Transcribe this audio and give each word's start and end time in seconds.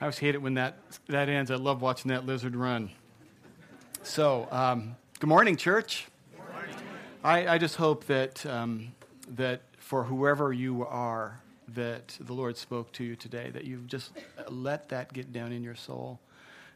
I 0.00 0.04
always 0.04 0.18
hate 0.18 0.36
it 0.36 0.42
when 0.42 0.54
that, 0.54 0.76
that 1.08 1.28
ends. 1.28 1.50
I 1.50 1.56
love 1.56 1.82
watching 1.82 2.10
that 2.10 2.24
lizard 2.24 2.54
run. 2.54 2.90
So, 4.04 4.46
um, 4.52 4.94
good 5.18 5.26
morning, 5.26 5.56
church. 5.56 6.06
Good 6.30 6.54
morning. 6.54 6.76
I, 7.24 7.54
I 7.54 7.58
just 7.58 7.74
hope 7.74 8.04
that, 8.04 8.46
um, 8.46 8.92
that 9.34 9.62
for 9.78 10.04
whoever 10.04 10.52
you 10.52 10.86
are, 10.86 11.40
that 11.74 12.16
the 12.20 12.32
Lord 12.32 12.56
spoke 12.56 12.92
to 12.92 13.02
you 13.02 13.16
today, 13.16 13.50
that 13.50 13.64
you've 13.64 13.88
just 13.88 14.12
let 14.48 14.88
that 14.90 15.12
get 15.12 15.32
down 15.32 15.50
in 15.50 15.64
your 15.64 15.74
soul 15.74 16.20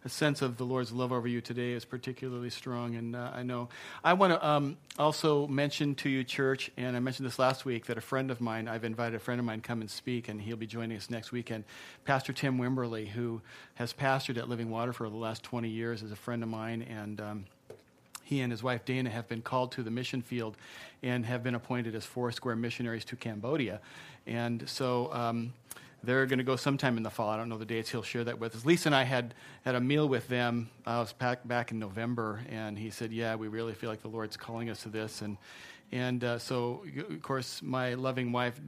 a 0.05 0.09
sense 0.09 0.43
of 0.43 0.57
the 0.57 0.65
Lord's 0.65 0.91
love 0.93 1.13
over 1.13 1.29
you 1.29 1.41
today 1.41 1.73
is 1.73 1.85
particularly 1.85 2.51
strong. 2.51 2.97
And 2.97 3.15
uh, 3.15 3.31
I 3.35 3.43
know 3.43 3.69
I 4.03 4.15
want 4.15 4.33
to 4.33 4.47
um, 4.47 4.77
also 4.99 5.47
mention 5.47 5.95
to 5.97 6.09
you, 6.09 6.25
church, 6.25 6.71
and 6.77 6.97
I 6.97 7.01
mentioned 7.01 7.27
this 7.27 7.39
last 7.39 7.65
week 7.65 7.87
that 7.87 7.99
a 7.99 8.01
friend 8.01 8.31
of 8.31 8.41
mine, 8.41 8.67
I've 8.67 8.85
invited 8.85 9.15
a 9.15 9.21
friend 9.21 9.39
of 9.39 9.45
mine 9.45 9.61
come 9.61 9.81
and 9.81 9.91
speak, 9.91 10.29
and 10.29 10.41
he'll 10.41 10.57
be 10.57 10.67
joining 10.67 10.97
us 10.97 11.09
next 11.09 11.31
weekend. 11.31 11.65
Pastor 12.05 12.33
Tim 12.33 12.59
Wimberly, 12.59 13.09
who 13.09 13.43
has 13.75 13.93
pastored 13.93 14.39
at 14.39 14.49
Living 14.49 14.71
Water 14.71 14.93
for 14.93 15.09
the 15.09 15.17
last 15.17 15.43
20 15.45 15.69
years, 15.69 16.03
is 16.03 16.11
a 16.11 16.17
friend 16.17 16.43
of 16.43 16.49
mine, 16.49 16.83
and 16.83 17.21
um, 17.21 17.45
he 18.25 18.41
and 18.41 18.51
his 18.51 18.63
wife 18.63 18.85
Dana 18.85 19.11
have 19.11 19.29
been 19.29 19.43
called 19.43 19.73
to 19.73 19.83
the 19.83 19.91
mission 19.91 20.23
field 20.23 20.57
and 21.03 21.27
have 21.27 21.43
been 21.43 21.55
appointed 21.55 21.95
as 21.95 22.05
Foursquare 22.07 22.57
missionaries 22.57 23.05
to 23.07 23.17
Cambodia. 23.17 23.81
And 24.27 24.69
so 24.69 25.13
um, 25.13 25.53
they're 26.05 26.27
going 26.27 26.39
to 26.39 26.45
go 26.45 26.57
sometime 26.57 26.97
in 26.97 27.03
the 27.03 27.11
fall. 27.11 27.29
I 27.29 27.37
don't 27.37 27.49
know 27.49 27.59
the 27.59 27.65
dates. 27.65 27.91
He'll 27.91 28.03
share 28.03 28.25
that 28.25 28.39
with 28.39 28.57
us. 28.57 28.65
Lisa 28.65 28.89
and 28.89 28.95
I 28.95 29.05
had, 29.05 29.35
had 29.65 29.75
a 29.75 29.81
meal 29.81 30.09
with 30.09 30.29
them. 30.29 30.69
I 30.85 30.99
was 30.99 31.13
back, 31.13 31.47
back 31.47 31.71
in 31.71 31.79
November, 31.79 32.41
and 32.49 32.79
he 32.79 32.91
said, 32.91 33.13
Yeah, 33.13 33.37
we 33.37 33.49
really 33.49 33.75
feel 33.75 33.89
like 33.89 34.03
the 34.03 34.09
Lord's 34.09 34.37
calling 34.37 34.69
us 34.69 34.83
to 34.83 34.89
this. 34.89 35.23
And, 35.23 35.37
and 35.93 36.25
uh, 36.25 36.39
so, 36.39 36.85
of 37.09 37.23
course, 37.23 37.63
my 37.63 37.95
loving 37.95 38.33
wife, 38.33 38.61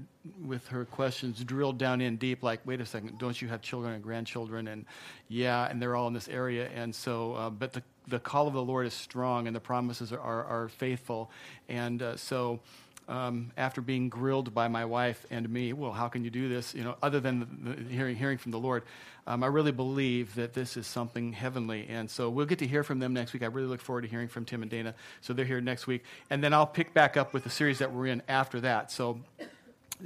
with 0.45 0.67
her 0.69 0.85
questions, 0.85 1.43
drilled 1.43 1.79
down 1.79 2.01
in 2.01 2.17
deep 2.17 2.43
like, 2.43 2.61
Wait 2.65 2.81
a 2.81 2.87
second, 2.87 3.19
don't 3.19 3.41
you 3.41 3.49
have 3.49 3.63
children 3.63 3.95
and 3.95 4.03
grandchildren? 4.03 4.69
And 4.69 4.85
yeah, 5.29 5.67
and 5.67 5.83
they're 5.83 5.97
all 5.97 6.07
in 6.07 6.15
this 6.15 6.29
area. 6.29 6.69
And 6.75 6.95
so, 6.95 7.35
uh, 7.35 7.51
but 7.51 7.73
the, 7.73 7.83
the 8.07 8.21
call 8.21 8.47
of 8.47 8.55
the 8.55 8.63
Lord 8.63 8.87
is 8.87 8.95
strong, 8.95 9.49
and 9.49 9.57
the 9.57 9.61
promises 9.61 10.13
are, 10.13 10.21
are, 10.21 10.45
are 10.45 10.69
faithful. 10.69 11.31
And 11.69 12.01
uh, 12.01 12.17
so, 12.17 12.61
um, 13.09 13.53
after 13.57 13.81
being 13.81 14.09
grilled 14.09 14.55
by 14.55 14.69
my 14.69 14.85
wife 14.85 15.27
and 15.31 15.49
me, 15.49 15.73
well, 15.73 15.93
how 15.93 16.09
can 16.09 16.25
you 16.25 16.31
do 16.31 16.49
this? 16.49 16.75
You 16.75 16.85
know, 16.85 16.97
other 17.03 17.21
than 17.21 17.87
hearing, 17.91 18.17
hearing 18.17 18.39
from 18.39 18.53
the 18.53 18.59
Lord, 18.59 18.83
um, 19.27 19.43
I 19.43 19.47
really 19.47 19.73
believe 19.73 20.35
that 20.35 20.55
this 20.55 20.77
is 20.77 20.87
something 20.87 21.33
heavenly. 21.33 21.87
And 21.89 22.11
so 22.11 22.29
we'll 22.31 22.47
get 22.47 22.59
to 22.61 22.67
hear 22.67 22.83
from 22.83 22.99
them 22.99 23.13
next 23.13 23.33
week. 23.33 23.43
I 23.43 23.47
really 23.47 23.69
look 23.69 23.81
forward 23.81 24.03
to 24.03 24.09
hearing 24.09 24.29
from 24.29 24.45
Tim 24.45 24.63
and 24.63 24.71
Dana. 24.71 24.95
So 25.21 25.33
they're 25.33 25.45
here 25.45 25.61
next 25.61 25.87
week. 25.87 26.05
And 26.31 26.43
then 26.43 26.53
I'll 26.53 26.67
pick 26.67 26.95
back 26.95 27.17
up 27.17 27.33
with 27.33 27.45
the 27.45 27.51
series 27.51 27.79
that 27.79 27.93
we're 27.93 28.07
in 28.07 28.23
after 28.29 28.61
that. 28.61 28.91
So 28.91 29.21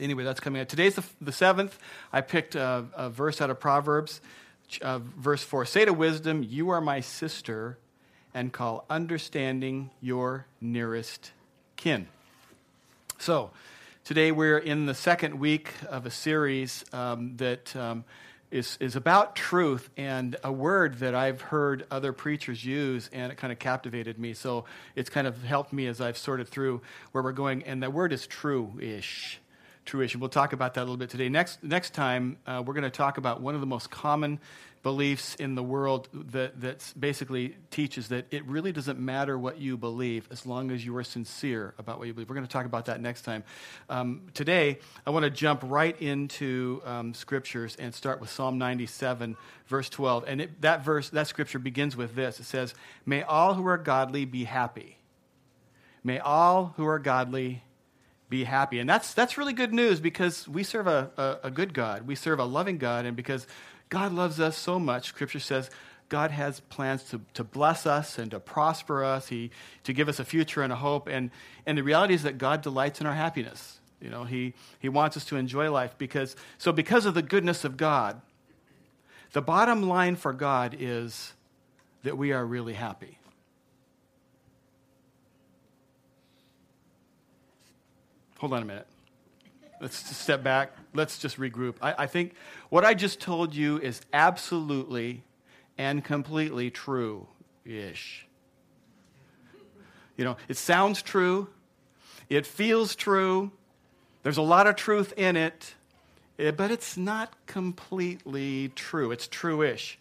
anyway, 0.00 0.24
that's 0.24 0.40
coming 0.40 0.62
up. 0.62 0.68
Today's 0.68 0.94
the, 0.94 1.04
the 1.20 1.32
seventh. 1.32 1.78
I 2.12 2.20
picked 2.20 2.54
a, 2.54 2.84
a 2.94 3.10
verse 3.10 3.40
out 3.40 3.50
of 3.50 3.60
Proverbs, 3.60 4.20
uh, 4.82 4.98
verse 4.98 5.42
4. 5.42 5.66
Say 5.66 5.84
to 5.84 5.92
wisdom, 5.92 6.44
You 6.48 6.70
are 6.70 6.80
my 6.80 7.00
sister, 7.00 7.78
and 8.34 8.52
call 8.52 8.84
understanding 8.90 9.90
your 10.00 10.46
nearest 10.60 11.32
kin. 11.76 12.08
So, 13.20 13.50
today 14.04 14.30
we're 14.30 14.58
in 14.58 14.86
the 14.86 14.94
second 14.94 15.40
week 15.40 15.72
of 15.88 16.06
a 16.06 16.10
series 16.10 16.84
um, 16.92 17.36
that 17.38 17.74
um, 17.74 18.04
is 18.52 18.78
is, 18.80 18.94
about 18.94 19.34
truth 19.34 19.90
and 19.96 20.36
a 20.44 20.52
word 20.52 21.00
that 21.00 21.16
I've 21.16 21.40
heard 21.40 21.84
other 21.90 22.12
preachers 22.12 22.64
use, 22.64 23.10
and 23.12 23.32
it 23.32 23.36
kind 23.36 23.52
of 23.52 23.58
captivated 23.58 24.20
me. 24.20 24.34
So, 24.34 24.66
it's 24.94 25.10
kind 25.10 25.26
of 25.26 25.42
helped 25.42 25.72
me 25.72 25.88
as 25.88 26.00
I've 26.00 26.16
sorted 26.16 26.46
through 26.46 26.80
where 27.10 27.24
we're 27.24 27.32
going. 27.32 27.64
And 27.64 27.82
that 27.82 27.92
word 27.92 28.12
is 28.12 28.24
true 28.24 28.78
ish. 28.80 29.40
True-ish. 29.84 30.14
And 30.14 30.20
we'll 30.20 30.28
talk 30.28 30.52
about 30.52 30.74
that 30.74 30.82
a 30.82 30.84
little 30.84 30.96
bit 30.96 31.10
today. 31.10 31.28
Next, 31.28 31.64
next 31.64 31.94
time, 31.94 32.36
uh, 32.46 32.62
we're 32.64 32.74
going 32.74 32.84
to 32.84 32.90
talk 32.90 33.18
about 33.18 33.40
one 33.40 33.54
of 33.54 33.60
the 33.60 33.66
most 33.66 33.90
common 33.90 34.38
beliefs 34.82 35.34
in 35.36 35.54
the 35.54 35.62
world 35.62 36.08
that 36.12 36.60
that 36.60 36.92
basically 36.98 37.56
teaches 37.70 38.08
that 38.08 38.26
it 38.30 38.44
really 38.46 38.72
doesn't 38.72 38.98
matter 38.98 39.38
what 39.38 39.58
you 39.58 39.76
believe 39.76 40.28
as 40.30 40.46
long 40.46 40.70
as 40.70 40.84
you 40.84 40.96
are 40.96 41.04
sincere 41.04 41.74
about 41.78 41.98
what 41.98 42.06
you 42.06 42.14
believe. 42.14 42.28
We're 42.28 42.36
going 42.36 42.46
to 42.46 42.52
talk 42.52 42.66
about 42.66 42.86
that 42.86 43.00
next 43.00 43.22
time. 43.22 43.44
Um, 43.88 44.28
today, 44.34 44.78
I 45.06 45.10
want 45.10 45.24
to 45.24 45.30
jump 45.30 45.62
right 45.64 46.00
into 46.00 46.80
um, 46.84 47.14
scriptures 47.14 47.76
and 47.76 47.94
start 47.94 48.20
with 48.20 48.30
Psalm 48.30 48.58
97, 48.58 49.36
verse 49.66 49.88
12. 49.88 50.24
And 50.26 50.40
it, 50.42 50.60
that 50.62 50.84
verse, 50.84 51.10
that 51.10 51.26
scripture 51.26 51.58
begins 51.58 51.96
with 51.96 52.14
this. 52.14 52.40
It 52.40 52.44
says, 52.44 52.74
"May 53.04 53.22
all 53.22 53.54
who 53.54 53.66
are 53.66 53.78
godly 53.78 54.24
be 54.24 54.44
happy. 54.44 54.98
May 56.04 56.18
all 56.18 56.74
who 56.76 56.86
are 56.86 56.98
godly." 56.98 57.62
be 58.30 58.44
happy. 58.44 58.78
And 58.78 58.88
that's, 58.88 59.14
that's 59.14 59.38
really 59.38 59.54
good 59.54 59.72
news 59.72 60.00
because 60.00 60.46
we 60.46 60.62
serve 60.62 60.86
a, 60.86 61.10
a, 61.16 61.46
a, 61.46 61.50
good 61.50 61.72
God. 61.72 62.06
We 62.06 62.14
serve 62.14 62.38
a 62.38 62.44
loving 62.44 62.76
God. 62.76 63.06
And 63.06 63.16
because 63.16 63.46
God 63.88 64.12
loves 64.12 64.40
us 64.40 64.56
so 64.56 64.78
much. 64.78 65.08
Scripture 65.08 65.40
says 65.40 65.70
God 66.08 66.30
has 66.30 66.60
plans 66.60 67.02
to, 67.04 67.20
to 67.34 67.44
bless 67.44 67.86
us 67.86 68.18
and 68.18 68.30
to 68.30 68.40
prosper 68.40 69.04
us, 69.04 69.28
he, 69.28 69.50
to 69.84 69.92
give 69.92 70.08
us 70.08 70.18
a 70.18 70.24
future 70.24 70.62
and 70.62 70.72
a 70.72 70.76
hope. 70.76 71.06
And, 71.06 71.30
and 71.66 71.76
the 71.76 71.82
reality 71.82 72.14
is 72.14 72.22
that 72.22 72.38
God 72.38 72.62
delights 72.62 73.00
in 73.00 73.06
our 73.06 73.14
happiness. 73.14 73.80
You 74.00 74.10
know, 74.10 74.24
he, 74.24 74.54
he 74.78 74.88
wants 74.88 75.16
us 75.16 75.24
to 75.26 75.36
enjoy 75.36 75.70
life 75.70 75.94
because, 75.98 76.36
so 76.56 76.72
because 76.72 77.04
of 77.04 77.14
the 77.14 77.22
goodness 77.22 77.64
of 77.64 77.76
God, 77.76 78.20
the 79.32 79.42
bottom 79.42 79.82
line 79.82 80.16
for 80.16 80.32
God 80.32 80.76
is 80.78 81.32
that 82.04 82.16
we 82.16 82.32
are 82.32 82.44
really 82.44 82.74
happy. 82.74 83.18
Hold 88.38 88.52
on 88.52 88.62
a 88.62 88.64
minute. 88.64 88.86
Let's 89.80 90.16
step 90.16 90.42
back. 90.42 90.72
Let's 90.94 91.18
just 91.18 91.38
regroup. 91.38 91.76
I, 91.80 91.94
I 91.98 92.06
think 92.06 92.34
what 92.68 92.84
I 92.84 92.94
just 92.94 93.20
told 93.20 93.54
you 93.54 93.78
is 93.78 94.00
absolutely 94.12 95.22
and 95.76 96.04
completely 96.04 96.70
true 96.70 97.28
ish. 97.64 98.26
You 100.16 100.24
know, 100.24 100.36
it 100.48 100.56
sounds 100.56 101.00
true, 101.00 101.48
it 102.28 102.44
feels 102.44 102.96
true, 102.96 103.52
there's 104.22 104.36
a 104.36 104.42
lot 104.42 104.66
of 104.66 104.76
truth 104.76 105.14
in 105.16 105.36
it, 105.36 105.74
eh, 106.38 106.50
but 106.50 106.70
it's 106.70 106.96
not 106.96 107.32
completely 107.46 108.70
true. 108.74 109.12
It's 109.12 109.28
true 109.28 109.62
ish. 109.62 109.98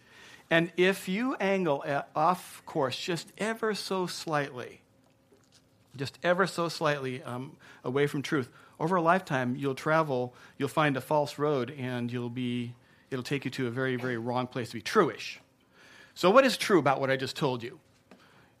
And 0.50 0.72
if 0.76 1.08
you 1.08 1.34
angle 1.36 1.84
off 2.16 2.62
course 2.66 2.98
just 2.98 3.32
ever 3.38 3.74
so 3.74 4.06
slightly, 4.06 4.80
just 5.96 6.18
ever 6.22 6.46
so 6.46 6.68
slightly 6.68 7.22
um, 7.22 7.56
away 7.84 8.06
from 8.06 8.22
truth, 8.22 8.48
over 8.80 8.96
a 8.96 9.02
lifetime, 9.02 9.56
you'll 9.56 9.74
travel, 9.74 10.34
you'll 10.56 10.68
find 10.68 10.96
a 10.96 11.00
false 11.00 11.38
road, 11.38 11.74
and 11.78 12.12
you'll 12.12 12.30
be, 12.30 12.74
it'll 13.10 13.24
take 13.24 13.44
you 13.44 13.50
to 13.52 13.66
a 13.66 13.70
very, 13.70 13.96
very 13.96 14.16
wrong 14.16 14.46
place 14.46 14.68
to 14.68 14.74
be 14.74 14.82
truish. 14.82 15.38
So, 16.14 16.30
what 16.30 16.44
is 16.44 16.56
true 16.56 16.78
about 16.78 17.00
what 17.00 17.10
I 17.10 17.16
just 17.16 17.36
told 17.36 17.62
you? 17.62 17.78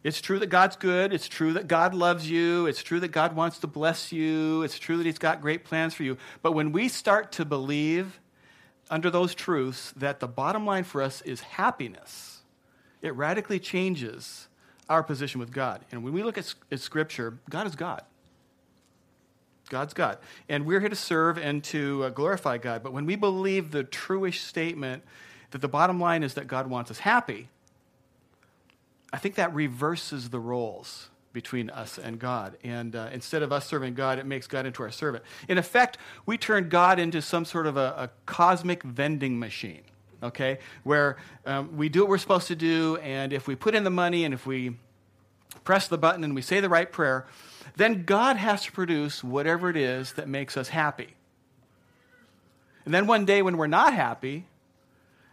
It's 0.04 0.20
true 0.20 0.38
that 0.38 0.46
God's 0.46 0.76
good. 0.76 1.12
It's 1.12 1.28
true 1.28 1.52
that 1.54 1.66
God 1.66 1.92
loves 1.92 2.30
you. 2.30 2.66
It's 2.66 2.82
true 2.82 3.00
that 3.00 3.08
God 3.08 3.34
wants 3.34 3.58
to 3.58 3.66
bless 3.66 4.12
you. 4.12 4.62
It's 4.62 4.78
true 4.78 4.96
that 4.96 5.06
He's 5.06 5.18
got 5.18 5.40
great 5.40 5.64
plans 5.64 5.94
for 5.94 6.04
you. 6.04 6.16
But 6.40 6.52
when 6.52 6.70
we 6.70 6.88
start 6.88 7.32
to 7.32 7.44
believe 7.44 8.20
under 8.90 9.10
those 9.10 9.34
truths 9.34 9.92
that 9.96 10.20
the 10.20 10.28
bottom 10.28 10.64
line 10.64 10.84
for 10.84 11.02
us 11.02 11.20
is 11.22 11.40
happiness, 11.40 12.42
it 13.02 13.14
radically 13.14 13.58
changes 13.58 14.48
our 14.88 15.02
position 15.02 15.40
with 15.40 15.52
God. 15.52 15.84
And 15.90 16.02
when 16.02 16.12
we 16.12 16.22
look 16.22 16.38
at, 16.38 16.54
at 16.70 16.80
Scripture, 16.80 17.38
God 17.50 17.66
is 17.66 17.74
God. 17.74 18.02
God's 19.68 19.94
God. 19.94 20.18
And 20.48 20.66
we're 20.66 20.80
here 20.80 20.88
to 20.88 20.96
serve 20.96 21.38
and 21.38 21.62
to 21.64 22.04
uh, 22.04 22.08
glorify 22.10 22.58
God. 22.58 22.82
But 22.82 22.92
when 22.92 23.06
we 23.06 23.16
believe 23.16 23.70
the 23.70 23.84
truish 23.84 24.40
statement 24.40 25.02
that 25.50 25.60
the 25.60 25.68
bottom 25.68 26.00
line 26.00 26.22
is 26.22 26.34
that 26.34 26.46
God 26.46 26.66
wants 26.66 26.90
us 26.90 26.98
happy, 26.98 27.48
I 29.12 29.18
think 29.18 29.36
that 29.36 29.54
reverses 29.54 30.30
the 30.30 30.40
roles 30.40 31.08
between 31.32 31.70
us 31.70 31.98
and 31.98 32.18
God. 32.18 32.56
And 32.64 32.96
uh, 32.96 33.10
instead 33.12 33.42
of 33.42 33.52
us 33.52 33.66
serving 33.66 33.94
God, 33.94 34.18
it 34.18 34.26
makes 34.26 34.46
God 34.46 34.66
into 34.66 34.82
our 34.82 34.90
servant. 34.90 35.24
In 35.48 35.58
effect, 35.58 35.98
we 36.26 36.36
turn 36.36 36.68
God 36.68 36.98
into 36.98 37.22
some 37.22 37.44
sort 37.44 37.66
of 37.66 37.76
a, 37.76 37.94
a 37.96 38.10
cosmic 38.26 38.82
vending 38.82 39.38
machine, 39.38 39.82
okay? 40.22 40.58
Where 40.84 41.16
um, 41.46 41.76
we 41.76 41.88
do 41.88 42.00
what 42.00 42.08
we're 42.08 42.18
supposed 42.18 42.48
to 42.48 42.56
do, 42.56 42.96
and 42.96 43.32
if 43.32 43.46
we 43.46 43.54
put 43.54 43.74
in 43.74 43.84
the 43.84 43.90
money 43.90 44.24
and 44.24 44.34
if 44.34 44.46
we 44.46 44.76
press 45.64 45.86
the 45.88 45.98
button 45.98 46.24
and 46.24 46.34
we 46.34 46.42
say 46.42 46.60
the 46.60 46.68
right 46.68 46.90
prayer, 46.90 47.26
then 47.76 48.04
God 48.04 48.36
has 48.36 48.64
to 48.64 48.72
produce 48.72 49.22
whatever 49.22 49.70
it 49.70 49.76
is 49.76 50.12
that 50.14 50.28
makes 50.28 50.56
us 50.56 50.68
happy. 50.68 51.14
And 52.84 52.94
then 52.94 53.06
one 53.06 53.24
day 53.24 53.42
when 53.42 53.56
we're 53.56 53.66
not 53.66 53.92
happy, 53.92 54.46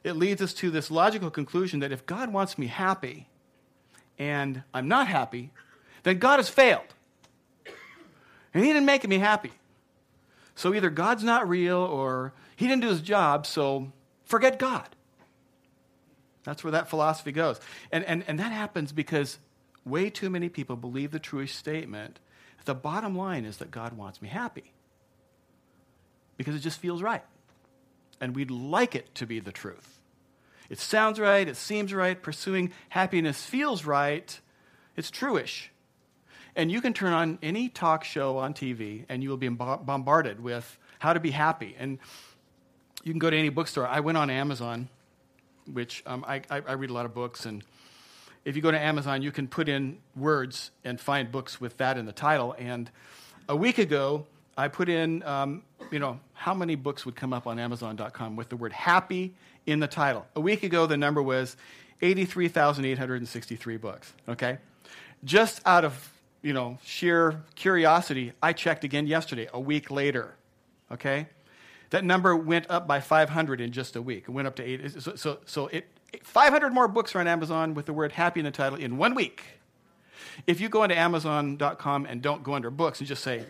it 0.04 0.16
leads 0.16 0.42
us 0.42 0.54
to 0.56 0.70
this 0.70 0.92
logical 0.92 1.32
conclusion 1.32 1.80
that 1.80 1.92
if 1.92 2.06
God 2.06 2.32
wants 2.32 2.58
me 2.58 2.68
happy 2.68 3.28
and 4.20 4.64
I'm 4.74 4.88
not 4.88 5.08
happy, 5.08 5.52
then 6.04 6.20
God 6.20 6.38
has 6.38 6.50
failed. 6.50 6.94
And 8.54 8.64
He 8.64 8.72
didn't 8.72 8.86
make 8.86 9.08
me 9.08 9.18
happy. 9.18 9.52
So 10.56 10.74
either 10.74 10.90
God's 10.90 11.24
not 11.24 11.48
real 11.50 11.78
or 11.78 12.34
He 12.56 12.68
didn't 12.68 12.81
do 12.81 12.90
His 12.90 13.02
job, 13.02 13.46
so 13.46 13.92
forget 14.26 14.60
God. 14.60 14.88
That's 16.44 16.64
where 16.64 16.72
that 16.72 16.90
philosophy 16.90 17.31
goes. 17.31 17.60
And, 17.92 18.06
and, 18.06 18.24
and 18.28 18.40
that 18.40 18.52
happens 18.52 18.92
because 18.92 19.40
way 19.84 20.10
too 20.10 20.30
many 20.30 20.50
people 20.50 20.76
believe 20.76 21.12
the 21.12 21.20
truish 21.20 21.50
statement 21.50 22.20
the 22.66 22.76
bottom 22.76 23.18
line 23.18 23.46
is 23.46 23.58
that 23.58 23.72
God 23.72 23.94
wants 23.94 24.22
me 24.22 24.28
happy 24.28 24.74
because 26.38 26.56
it 26.56 26.60
just 26.60 26.80
feels 26.80 27.02
right. 27.02 27.24
And 28.20 28.36
we'd 28.36 28.52
like 28.52 28.96
it 28.96 29.14
to 29.16 29.26
be 29.26 29.40
the 29.40 29.52
truth. 29.52 30.00
It 30.70 30.80
sounds 30.80 31.20
right, 31.20 31.48
it 31.48 31.58
seems 31.58 31.94
right, 31.94 32.22
pursuing 32.22 32.72
happiness 32.90 33.46
feels 33.46 33.86
right, 33.86 34.40
it's 34.96 35.12
truish. 35.12 35.68
And 36.56 36.72
you 36.72 36.82
can 36.82 36.94
turn 36.94 37.14
on 37.14 37.38
any 37.44 37.70
talk 37.70 38.04
show 38.04 38.38
on 38.38 38.54
TV 38.54 39.06
and 39.10 39.22
you 39.22 39.30
will 39.30 39.38
be 39.38 39.50
bombarded 39.50 40.42
with 40.42 40.78
how 41.00 41.14
to 41.14 41.20
be 41.20 41.32
happy. 41.32 41.76
And 41.78 42.00
you 43.04 43.12
can 43.12 43.20
go 43.20 43.30
to 43.30 43.38
any 43.38 43.50
bookstore. 43.50 43.86
I 43.86 44.00
went 44.00 44.18
on 44.18 44.30
Amazon, 44.30 44.90
which 45.72 46.02
um, 46.06 46.24
I, 46.28 46.42
I, 46.50 46.74
read 46.74 46.90
a 46.90 46.94
lot 46.94 47.06
of 47.06 47.14
books. 47.14 47.46
And 47.46 47.64
if 48.45 48.56
you 48.56 48.62
go 48.62 48.71
to 48.71 48.80
Amazon, 48.80 49.24
you 49.24 49.31
can 49.31 49.47
put 49.47 49.68
in 49.68 49.97
words 50.15 50.69
and 50.83 51.01
find 51.01 51.31
books 51.31 51.59
with 51.59 51.77
that 51.77 51.97
in 51.97 52.06
the 52.06 52.13
title. 52.13 52.56
And 52.57 52.89
a 53.50 53.56
week 53.56 53.80
ago, 53.80 54.27
I 54.56 54.68
put 54.68 54.88
in, 54.88 55.24
um, 55.24 55.63
you 55.92 56.00
know, 56.00 56.19
how 56.33 56.53
many 56.53 56.75
books 56.75 57.06
would 57.06 57.15
come 57.15 57.33
up 57.33 57.47
on 57.47 57.59
Amazon.com 57.59 58.36
with 58.36 58.50
the 58.50 58.56
word 58.56 58.71
happy 58.71 59.33
in 59.65 59.80
the 59.80 59.88
title. 59.88 60.25
A 60.36 60.39
week 60.39 60.63
ago, 60.63 60.86
the 60.86 60.95
number 60.95 61.21
was 61.21 61.57
83,863 62.01 63.77
books, 63.77 64.13
okay? 64.30 64.59
Just 65.24 65.62
out 65.65 65.83
of, 65.83 66.13
you 66.44 66.53
know, 66.53 66.77
sheer 66.83 67.42
curiosity, 67.56 68.33
I 68.44 68.53
checked 68.53 68.83
again 68.83 69.07
yesterday, 69.07 69.50
a 69.51 69.59
week 69.59 69.89
later, 69.89 70.36
okay? 70.92 71.27
That 71.89 72.03
number 72.03 72.36
went 72.36 72.69
up 72.69 72.88
by 72.88 73.00
500 73.00 73.59
in 73.59 73.71
just 73.71 73.95
a 73.95 74.01
week. 74.01 74.25
It 74.27 74.31
went 74.31 74.47
up 74.47 74.56
to 74.57 74.63
eight. 74.63 75.01
So, 75.01 75.15
so, 75.15 75.39
so 75.45 75.68
it, 75.68 75.86
500 76.24 76.74
more 76.74 76.88
books 76.88 77.16
are 77.16 77.20
on 77.20 77.28
Amazon 77.28 77.74
with 77.74 77.86
the 77.86 77.94
word 77.94 78.12
happy 78.12 78.40
in 78.40 78.46
the 78.46 78.52
title 78.52 78.78
in 78.78 78.98
one 78.98 79.16
week. 79.16 79.44
If 80.48 80.60
you 80.60 80.70
go 80.70 80.84
into 80.84 80.98
Amazon.com 80.98 82.06
and 82.06 82.22
don't 82.22 82.44
go 82.44 82.54
under 82.54 82.70
books 82.70 83.00
and 83.00 83.08
just 83.08 83.24
say, 83.24 83.46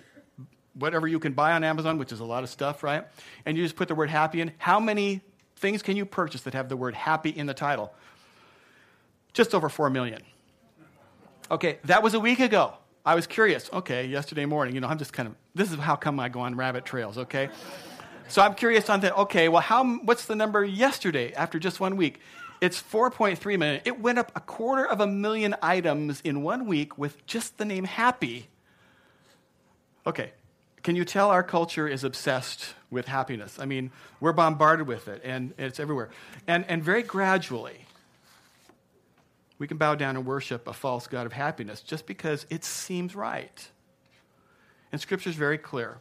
whatever 0.75 1.07
you 1.07 1.19
can 1.19 1.33
buy 1.33 1.53
on 1.53 1.63
Amazon, 1.63 1.97
which 1.97 2.11
is 2.11 2.19
a 2.19 2.25
lot 2.25 2.43
of 2.43 2.49
stuff, 2.49 2.83
right? 2.83 3.05
And 3.45 3.57
you 3.57 3.63
just 3.63 3.75
put 3.75 3.87
the 3.87 3.95
word 3.95 4.09
happy 4.09 4.41
in, 4.41 4.51
how 4.57 4.79
many 4.79 5.21
things 5.55 5.81
can 5.81 5.95
you 5.95 6.05
purchase 6.05 6.41
that 6.41 6.53
have 6.53 6.69
the 6.69 6.77
word 6.77 6.93
happy 6.93 7.29
in 7.29 7.47
the 7.47 7.53
title? 7.53 7.93
Just 9.33 9.55
over 9.55 9.69
4 9.69 9.89
million. 9.89 10.21
Okay, 11.49 11.79
that 11.85 12.03
was 12.03 12.13
a 12.13 12.19
week 12.19 12.39
ago. 12.39 12.73
I 13.05 13.15
was 13.15 13.27
curious. 13.27 13.69
Okay, 13.71 14.07
yesterday 14.07 14.45
morning, 14.45 14.75
you 14.75 14.81
know, 14.81 14.87
I'm 14.87 14.97
just 14.97 15.13
kind 15.13 15.27
of, 15.27 15.35
this 15.53 15.71
is 15.71 15.77
how 15.77 15.95
come 15.95 16.19
I 16.19 16.29
go 16.29 16.41
on 16.41 16.55
rabbit 16.55 16.85
trails, 16.85 17.17
okay? 17.17 17.49
so 18.27 18.41
I'm 18.41 18.55
curious 18.55 18.89
on 18.89 19.01
that. 19.01 19.15
Okay, 19.17 19.47
well, 19.47 19.61
how, 19.61 19.85
what's 19.99 20.25
the 20.25 20.35
number 20.35 20.65
yesterday 20.65 21.31
after 21.33 21.59
just 21.59 21.79
one 21.79 21.97
week? 21.97 22.19
It's 22.61 22.81
4.3 22.81 23.59
million. 23.59 23.81
It 23.85 23.99
went 23.99 24.17
up 24.17 24.31
a 24.35 24.39
quarter 24.39 24.85
of 24.85 24.99
a 24.99 25.07
million 25.07 25.55
items 25.61 26.21
in 26.21 26.41
one 26.41 26.65
week 26.65 26.97
with 26.97 27.25
just 27.25 27.57
the 27.57 27.65
name 27.65 27.83
happy. 27.83 28.47
Okay, 30.07 30.31
can 30.83 30.95
you 30.95 31.03
tell 31.03 31.31
our 31.31 31.43
culture 31.43 31.87
is 31.87 32.03
obsessed 32.03 32.75
with 32.91 33.07
happiness? 33.07 33.57
I 33.59 33.65
mean, 33.65 33.91
we're 34.19 34.33
bombarded 34.33 34.87
with 34.87 35.07
it, 35.07 35.21
and 35.23 35.53
it's 35.57 35.79
everywhere. 35.79 36.09
And, 36.47 36.63
and 36.69 36.83
very 36.83 37.01
gradually, 37.01 37.85
we 39.57 39.67
can 39.67 39.77
bow 39.77 39.95
down 39.95 40.15
and 40.15 40.25
worship 40.25 40.67
a 40.67 40.73
false 40.73 41.07
God 41.07 41.25
of 41.25 41.33
happiness 41.33 41.81
just 41.81 42.05
because 42.05 42.45
it 42.49 42.63
seems 42.63 43.15
right. 43.15 43.67
And 44.91 45.01
Scripture 45.01 45.29
is 45.29 45.35
very 45.35 45.57
clear. 45.57 45.97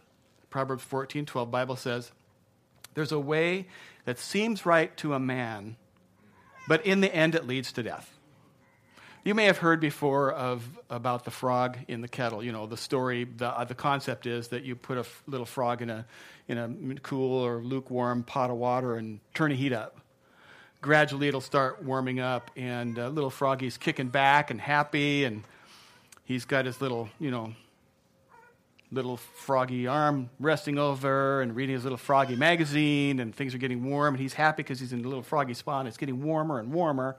Proverbs 0.51 0.85
14 0.85 1.25
12, 1.27 1.51
Bible 1.51 1.77
says, 1.77 2.13
There's 2.95 3.13
a 3.13 3.19
way 3.19 3.67
that 4.05 4.19
seems 4.19 4.67
right 4.67 4.95
to 4.99 5.15
a 5.15 5.19
man, 5.19 5.77
but 6.69 6.85
in 6.87 7.01
the 7.01 7.15
end 7.15 7.35
it 7.35 7.47
leads 7.47 7.73
to 7.73 7.83
death. 7.83 8.11
You 9.25 9.35
may 9.35 9.47
have 9.47 9.57
heard 9.57 9.81
before 9.81 10.33
of, 10.33 10.63
about 10.91 11.25
the 11.25 11.31
frog 11.31 11.79
in 11.89 12.03
the 12.03 12.09
kettle. 12.09 12.45
You 12.45 12.53
know, 12.53 12.67
the 12.67 12.77
story, 12.77 13.25
the, 13.25 13.49
uh, 13.49 13.65
the 13.65 13.75
concept 13.75 14.27
is 14.27 14.49
that 14.49 14.65
you 14.65 14.77
put 14.77 14.99
a 14.99 15.01
f- 15.01 15.23
little 15.27 15.47
frog 15.47 15.81
in 15.81 15.89
a, 15.89 16.05
in 16.47 16.59
a 16.59 17.01
cool 17.01 17.43
or 17.43 17.63
lukewarm 17.63 18.23
pot 18.23 18.51
of 18.51 18.57
water 18.57 18.97
and 18.97 19.21
turn 19.33 19.51
the 19.51 19.57
heat 19.57 19.73
up. 19.73 19.99
Gradually, 20.83 21.29
it'll 21.29 21.41
start 21.41 21.83
warming 21.83 22.21
up, 22.21 22.51
and 22.55 22.99
uh, 22.99 23.09
little 23.09 23.31
froggy's 23.31 23.79
kicking 23.79 24.09
back 24.09 24.51
and 24.51 24.61
happy, 24.61 25.25
and 25.25 25.43
he's 26.25 26.45
got 26.45 26.67
his 26.67 26.83
little, 26.83 27.09
you 27.19 27.31
know, 27.31 27.55
little 28.95 29.17
froggy 29.17 29.87
arm 29.87 30.31
resting 30.41 30.79
over 30.79 31.43
and 31.43 31.55
reading 31.55 31.75
his 31.75 31.85
little 31.85 31.99
froggy 31.99 32.37
magazine, 32.37 33.21
and 33.21 33.35
things 33.35 33.55
are 33.55 33.59
getting 33.59 33.85
warm, 33.85 34.15
and 34.15 34.23
he's 34.23 34.35
happy 34.35 34.63
because 34.63 34.81
he's 34.81 34.93
in 34.93 35.03
the 35.03 35.09
little 35.09 35.23
froggy 35.23 35.55
spot, 35.55 35.81
and 35.81 35.89
it's 35.89 35.97
getting 35.97 36.23
warmer 36.23 36.59
and 36.59 36.73
warmer. 36.73 37.17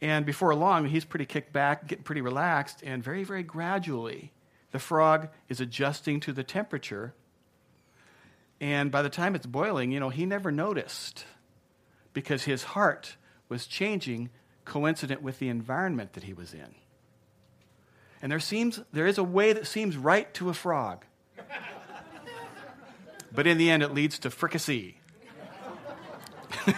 And 0.00 0.24
before 0.24 0.54
long, 0.54 0.86
he's 0.86 1.04
pretty 1.04 1.26
kicked 1.26 1.52
back, 1.52 1.86
getting 1.86 2.04
pretty 2.04 2.20
relaxed, 2.20 2.82
and 2.82 3.02
very, 3.02 3.24
very 3.24 3.42
gradually, 3.42 4.32
the 4.70 4.78
frog 4.78 5.28
is 5.48 5.60
adjusting 5.60 6.20
to 6.20 6.32
the 6.32 6.44
temperature. 6.44 7.14
And 8.60 8.90
by 8.90 9.02
the 9.02 9.10
time 9.10 9.34
it's 9.34 9.46
boiling, 9.46 9.92
you 9.92 10.00
know, 10.00 10.10
he 10.10 10.26
never 10.26 10.50
noticed 10.50 11.24
because 12.12 12.44
his 12.44 12.64
heart 12.64 13.16
was 13.48 13.66
changing 13.66 14.30
coincident 14.64 15.22
with 15.22 15.38
the 15.38 15.48
environment 15.48 16.12
that 16.12 16.24
he 16.24 16.32
was 16.32 16.52
in. 16.52 16.74
And 18.22 18.32
there 18.32 18.40
seems 18.40 18.80
there 18.92 19.06
is 19.06 19.18
a 19.18 19.24
way 19.24 19.52
that 19.52 19.66
seems 19.66 19.96
right 19.96 20.32
to 20.34 20.48
a 20.48 20.54
frog. 20.54 21.04
but 23.32 23.46
in 23.46 23.58
the 23.58 23.70
end 23.70 23.82
it 23.82 23.94
leads 23.94 24.18
to 24.20 24.30
fricassee. 24.30 24.96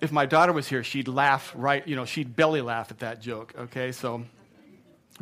if 0.00 0.12
my 0.12 0.26
daughter 0.26 0.52
was 0.52 0.68
here, 0.68 0.84
she'd 0.84 1.08
laugh 1.08 1.52
right, 1.56 1.86
you 1.86 1.96
know, 1.96 2.04
she'd 2.04 2.36
belly 2.36 2.60
laugh 2.60 2.90
at 2.90 2.98
that 3.00 3.20
joke, 3.20 3.54
okay? 3.58 3.92
So, 3.92 4.24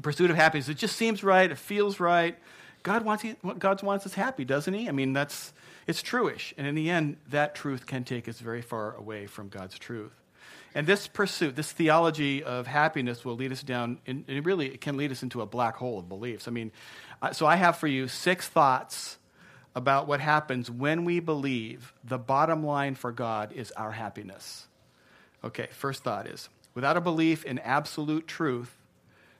pursuit 0.03 0.31
of 0.31 0.37
happiness, 0.37 0.69
it 0.69 0.76
just 0.76 0.97
seems 0.97 1.25
right, 1.25 1.50
it 1.50 1.59
feels 1.59 2.00
right. 2.00 2.37
God 2.82 3.05
wants, 3.05 3.25
what 3.43 3.59
God 3.59 3.82
wants 3.82 4.06
us 4.06 4.14
happy, 4.14 4.44
doesn't 4.44 4.73
he? 4.73 4.88
I 4.88 4.93
mean, 4.93 5.12
that's, 5.12 5.52
it's 5.87 6.02
truish. 6.02 6.52
And 6.56 6.67
in 6.67 6.75
the 6.75 6.88
end, 6.91 7.17
that 7.31 7.55
truth 7.55 7.87
can 7.87 8.05
take 8.05 8.29
us 8.29 8.38
very 8.38 8.62
far 8.62 8.94
away 8.94 9.26
from 9.26 9.49
God's 9.49 9.79
truth. 9.79 10.12
And 10.76 10.87
this 10.87 11.08
pursuit, 11.08 11.56
this 11.56 11.73
theology 11.73 12.44
of 12.44 12.67
happiness 12.67 13.25
will 13.25 13.34
lead 13.34 13.50
us 13.50 13.62
down, 13.62 13.99
and 14.06 14.26
really 14.44 14.67
it 14.67 14.82
can 14.82 14.99
lead 14.99 15.11
us 15.11 15.23
into 15.23 15.40
a 15.40 15.46
black 15.46 15.76
hole 15.76 15.99
of 15.99 16.06
beliefs. 16.06 16.46
I 16.46 16.50
mean, 16.50 16.70
so 17.32 17.46
I 17.46 17.56
have 17.56 17.78
for 17.78 17.87
you 17.87 18.08
six 18.08 18.46
thoughts 18.46 19.17
about 19.75 20.06
what 20.06 20.20
happens 20.20 20.70
when 20.70 21.06
we 21.06 21.19
believe 21.19 21.94
the 22.05 22.19
bottom 22.19 22.62
line 22.62 22.94
for 22.94 23.11
God 23.11 23.52
is 23.52 23.73
our 23.73 23.93
happiness. 23.93 24.67
Okay, 25.43 25.69
first 25.70 26.05
thought 26.05 26.26
is 26.26 26.50
without 26.75 26.99
a 26.99 27.00
belief 27.00 27.46
in 27.46 27.58
absolute 27.61 28.28
truth, 28.28 28.76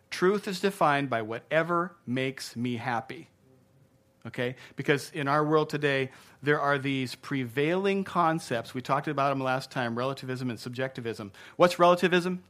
truth 0.09 0.49
is 0.49 0.59
defined 0.59 1.11
by 1.11 1.21
whatever 1.21 1.95
makes 2.07 2.57
me 2.57 2.77
happy. 2.77 3.29
Okay? 4.27 4.57
Because 4.77 5.11
in 5.13 5.29
our 5.29 5.45
world 5.45 5.71
today, 5.71 6.11
there 6.43 6.61
are 6.61 6.79
these 6.79 7.15
prevailing 7.15 8.05
concepts. 8.05 8.75
We 8.75 8.83
talked 8.83 9.09
about 9.09 9.31
them 9.31 9.41
last 9.41 9.71
time 9.71 9.97
relativism 9.97 10.51
and 10.51 10.59
subjectivism. 10.59 11.33
What's 11.57 11.79
relativism? 11.79 12.43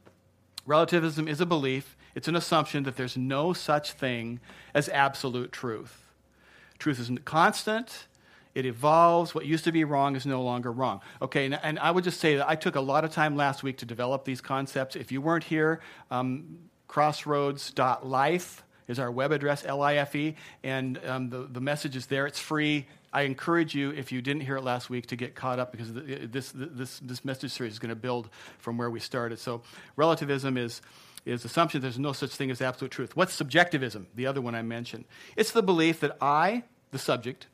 Relativism 0.65 1.27
is 1.27 1.39
a 1.39 1.45
belief, 1.45 1.95
it's 2.13 2.27
an 2.27 2.35
assumption 2.35 2.83
that 2.83 2.97
there's 2.97 3.15
no 3.15 3.53
such 3.53 3.93
thing 3.93 4.39
as 4.73 4.89
absolute 4.89 5.51
truth. 5.51 6.11
Truth 6.79 6.99
isn't 6.99 7.25
constant. 7.25 8.07
It 8.53 8.65
evolves. 8.65 9.35
What 9.35 9.45
used 9.45 9.63
to 9.65 9.71
be 9.71 9.83
wrong 9.83 10.15
is 10.15 10.25
no 10.25 10.41
longer 10.41 10.71
wrong. 10.71 11.01
Okay, 11.21 11.45
and, 11.45 11.59
and, 11.61 11.77
I 11.77 11.91
would 11.91 12.03
just 12.03 12.19
say 12.19 12.37
that 12.37 12.49
I 12.49 12.55
took 12.55 12.75
a 12.75 12.81
lot 12.81 13.05
of 13.05 13.11
time 13.11 13.35
last 13.35 13.61
week 13.61 13.77
to 13.77 13.85
develop 13.85 14.25
these 14.25 14.41
concepts. 14.41 14.95
If 14.95 15.11
you 15.11 15.21
weren't 15.21 15.43
here, 15.43 15.79
um, 16.09 16.57
crossroads.life 16.87 18.63
is 18.87 18.99
our 18.99 19.11
web 19.11 19.31
address, 19.31 19.65
L 19.65 19.81
I 19.81 19.95
F 19.95 20.15
E, 20.15 20.35
and 20.63 20.99
um, 21.05 21.29
the, 21.29 21.47
the 21.51 21.61
message 21.61 21.95
is 21.95 22.05
there. 22.07 22.25
It's 22.25 22.39
free. 22.39 22.85
I 23.13 23.21
encourage 23.21 23.73
you, 23.73 23.91
if 23.91 24.11
you 24.11 24.21
didn't 24.21 24.41
hear 24.41 24.57
it 24.57 24.63
last 24.63 24.89
week, 24.89 25.07
to 25.07 25.15
get 25.15 25.33
caught 25.33 25.59
up 25.59 25.71
because 25.71 25.93
this, 25.93 26.51
this, 26.53 26.99
this 26.99 27.25
message 27.25 27.51
series 27.51 27.73
is 27.73 27.79
going 27.79 27.89
to 27.89 27.95
build 27.95 28.29
from 28.59 28.77
where 28.77 28.89
we 28.89 28.99
started. 28.99 29.39
So, 29.39 29.61
relativism 29.95 30.57
is 30.57 30.81
is 31.25 31.43
assumption 31.43 31.81
there's 31.81 31.99
no 31.99 32.13
such 32.13 32.31
thing 32.31 32.49
as 32.51 32.61
absolute 32.61 32.91
truth. 32.91 33.15
What's 33.15 33.33
subjectivism? 33.33 34.07
The 34.15 34.27
other 34.27 34.39
one 34.39 34.55
I 34.55 34.61
mentioned. 34.61 35.03
It's 35.35 35.51
the 35.51 35.61
belief 35.61 35.99
that 35.99 36.15
I, 36.21 36.63
the 36.91 36.99
subject, 36.99 37.47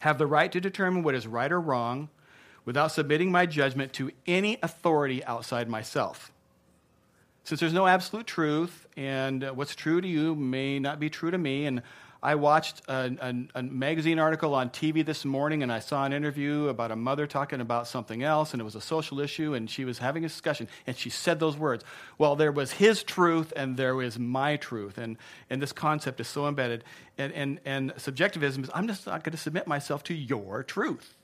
have 0.00 0.18
the 0.18 0.26
right 0.26 0.50
to 0.50 0.60
determine 0.60 1.04
what 1.04 1.14
is 1.14 1.26
right 1.26 1.52
or 1.52 1.60
wrong 1.60 2.08
without 2.64 2.90
submitting 2.90 3.30
my 3.30 3.46
judgment 3.46 3.92
to 3.92 4.10
any 4.26 4.58
authority 4.62 5.24
outside 5.24 5.68
myself. 5.68 6.32
Since 7.44 7.60
there's 7.60 7.72
no 7.72 7.86
absolute 7.86 8.26
truth, 8.26 8.86
and 8.96 9.42
uh, 9.42 9.52
what's 9.52 9.74
true 9.74 10.00
to 10.00 10.06
you 10.06 10.34
may 10.34 10.78
not 10.78 11.00
be 11.00 11.10
true 11.10 11.30
to 11.30 11.38
me, 11.38 11.66
and 11.66 11.82
I 12.22 12.34
watched 12.34 12.82
a, 12.86 13.16
a, 13.54 13.60
a, 13.60 13.62
magazine 13.62 14.18
article 14.18 14.54
on 14.54 14.68
TV 14.68 15.04
this 15.04 15.24
morning, 15.24 15.62
and 15.62 15.72
I 15.72 15.78
saw 15.78 16.04
an 16.04 16.12
interview 16.12 16.68
about 16.68 16.90
a 16.90 16.96
mother 16.96 17.26
talking 17.26 17.62
about 17.62 17.88
something 17.88 18.22
else, 18.22 18.52
and 18.52 18.60
it 18.60 18.64
was 18.64 18.74
a 18.74 18.80
social 18.80 19.20
issue, 19.20 19.54
and 19.54 19.70
she 19.70 19.86
was 19.86 19.98
having 19.98 20.22
a 20.22 20.28
discussion, 20.28 20.68
and 20.86 20.98
she 20.98 21.08
said 21.08 21.40
those 21.40 21.56
words. 21.56 21.82
Well, 22.18 22.36
there 22.36 22.52
was 22.52 22.72
his 22.72 23.02
truth, 23.02 23.54
and 23.56 23.78
there 23.78 23.94
was 23.94 24.18
my 24.18 24.56
truth, 24.56 24.98
and, 24.98 25.16
and 25.48 25.62
this 25.62 25.72
concept 25.72 26.20
is 26.20 26.28
so 26.28 26.46
embedded. 26.46 26.84
And, 27.16 27.32
and, 27.32 27.60
and 27.64 27.94
subjectivism 27.96 28.64
is 28.64 28.70
I'm 28.74 28.86
just 28.86 29.06
not 29.06 29.24
going 29.24 29.32
to 29.32 29.38
submit 29.38 29.66
myself 29.66 30.04
to 30.04 30.14
your 30.14 30.62
truth. 30.62 31.16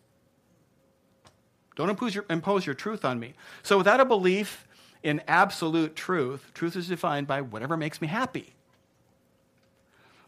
Don't 1.74 1.90
impose 1.90 2.14
your, 2.14 2.24
impose 2.30 2.64
your 2.64 2.74
truth 2.74 3.04
on 3.04 3.20
me. 3.20 3.34
So, 3.62 3.76
without 3.76 4.00
a 4.00 4.06
belief 4.06 4.65
in 5.06 5.22
absolute 5.28 5.94
truth, 5.94 6.50
truth 6.52 6.74
is 6.74 6.88
defined 6.88 7.28
by 7.28 7.40
whatever 7.40 7.76
makes 7.76 8.00
me 8.00 8.08
happy. 8.08 8.54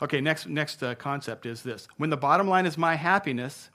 Okay, 0.00 0.20
next, 0.20 0.46
next 0.46 0.80
uh, 0.84 0.94
concept 0.94 1.46
is 1.46 1.64
this. 1.64 1.88
When 1.96 2.10
the 2.10 2.16
bottom 2.16 2.46
line 2.46 2.64
is 2.64 2.78
my 2.78 2.94
happiness, 2.94 3.70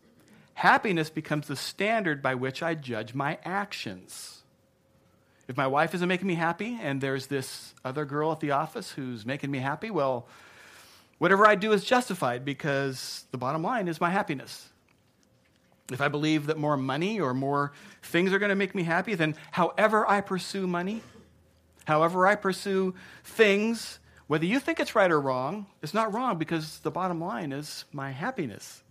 happiness 0.53 1.09
becomes 1.09 1.47
the 1.47 1.57
standard 1.57 2.21
by 2.21 2.35
which 2.35 2.63
I 2.63 2.73
judge 2.73 3.13
my 3.13 3.37
actions. 3.43 4.43
If 5.49 5.57
my 5.57 5.67
wife 5.67 5.93
isn't 5.93 6.07
making 6.07 6.27
me 6.27 6.35
happy 6.35 6.79
and 6.81 7.01
there's 7.01 7.27
this 7.27 7.73
other 7.83 8.05
girl 8.05 8.31
at 8.31 8.39
the 8.39 8.51
office 8.51 8.91
who's 8.91 9.25
making 9.25 9.51
me 9.51 9.59
happy, 9.59 9.91
well, 9.91 10.25
whatever 11.17 11.45
I 11.45 11.55
do 11.55 11.73
is 11.73 11.83
justified 11.83 12.45
because 12.45 13.25
the 13.31 13.37
bottom 13.37 13.61
line 13.61 13.89
is 13.89 13.99
my 13.99 14.09
happiness. 14.09 14.69
If 15.91 15.99
I 15.99 16.07
believe 16.07 16.45
that 16.47 16.57
more 16.57 16.77
money 16.77 17.19
or 17.19 17.33
more 17.33 17.73
things 18.01 18.31
are 18.31 18.39
going 18.39 18.49
to 18.49 18.55
make 18.55 18.73
me 18.73 18.83
happy, 18.83 19.15
then 19.15 19.35
however 19.51 20.09
I 20.09 20.21
pursue 20.21 20.65
money, 20.65 21.01
however 21.85 22.25
I 22.25 22.35
pursue 22.35 22.95
things, 23.23 23.99
whether 24.27 24.45
you 24.45 24.59
think 24.59 24.79
it's 24.79 24.95
right 24.95 25.11
or 25.11 25.19
wrong, 25.19 25.65
it's 25.81 25.93
not 25.93 26.13
wrong 26.13 26.37
because 26.37 26.79
the 26.79 26.91
bottom 26.91 27.19
line 27.19 27.51
is 27.51 27.85
my 27.91 28.11
happiness. 28.11 28.81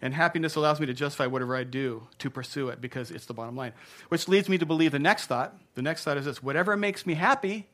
And 0.00 0.14
happiness 0.14 0.54
allows 0.54 0.78
me 0.78 0.86
to 0.86 0.94
justify 0.94 1.26
whatever 1.26 1.56
I 1.56 1.64
do 1.64 2.06
to 2.18 2.30
pursue 2.30 2.68
it 2.68 2.80
because 2.80 3.10
it's 3.10 3.26
the 3.26 3.34
bottom 3.34 3.56
line. 3.56 3.72
Which 4.08 4.28
leads 4.28 4.48
me 4.48 4.58
to 4.58 4.66
believe 4.66 4.92
the 4.92 4.98
next 4.98 5.26
thought. 5.26 5.56
The 5.74 5.82
next 5.82 6.04
thought 6.04 6.16
is 6.16 6.24
this 6.24 6.42
whatever 6.42 6.76
makes 6.76 7.04
me 7.04 7.14
happy 7.14 7.66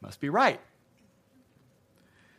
must 0.00 0.20
be 0.20 0.28
right. 0.28 0.60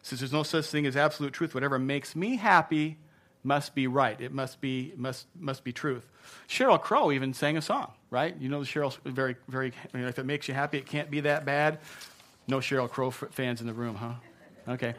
Since 0.01 0.19
there's 0.19 0.33
no 0.33 0.43
such 0.43 0.65
thing 0.65 0.85
as 0.85 0.97
absolute 0.97 1.31
truth, 1.31 1.53
whatever 1.53 1.79
makes 1.79 2.15
me 2.15 2.35
happy 2.35 2.97
must 3.43 3.75
be 3.75 3.87
right. 3.87 4.19
It 4.19 4.31
must 4.31 4.61
be, 4.61 4.93
must, 4.95 5.27
must 5.39 5.63
be 5.63 5.73
truth. 5.73 6.07
Sheryl 6.47 6.81
Crow 6.81 7.11
even 7.11 7.33
sang 7.33 7.57
a 7.57 7.61
song, 7.61 7.91
right? 8.09 8.35
You 8.39 8.49
know, 8.49 8.61
Sheryl's 8.61 8.97
very, 9.05 9.35
very, 9.47 9.73
I 9.93 9.97
mean, 9.97 10.07
if 10.07 10.19
it 10.19 10.25
makes 10.25 10.47
you 10.47 10.53
happy, 10.53 10.77
it 10.77 10.85
can't 10.85 11.11
be 11.11 11.21
that 11.21 11.45
bad. 11.45 11.79
No 12.47 12.57
Sheryl 12.57 12.89
Crow 12.89 13.11
fans 13.11 13.61
in 13.61 13.67
the 13.67 13.73
room, 13.73 13.95
huh? 13.95 14.13
Okay. 14.67 14.95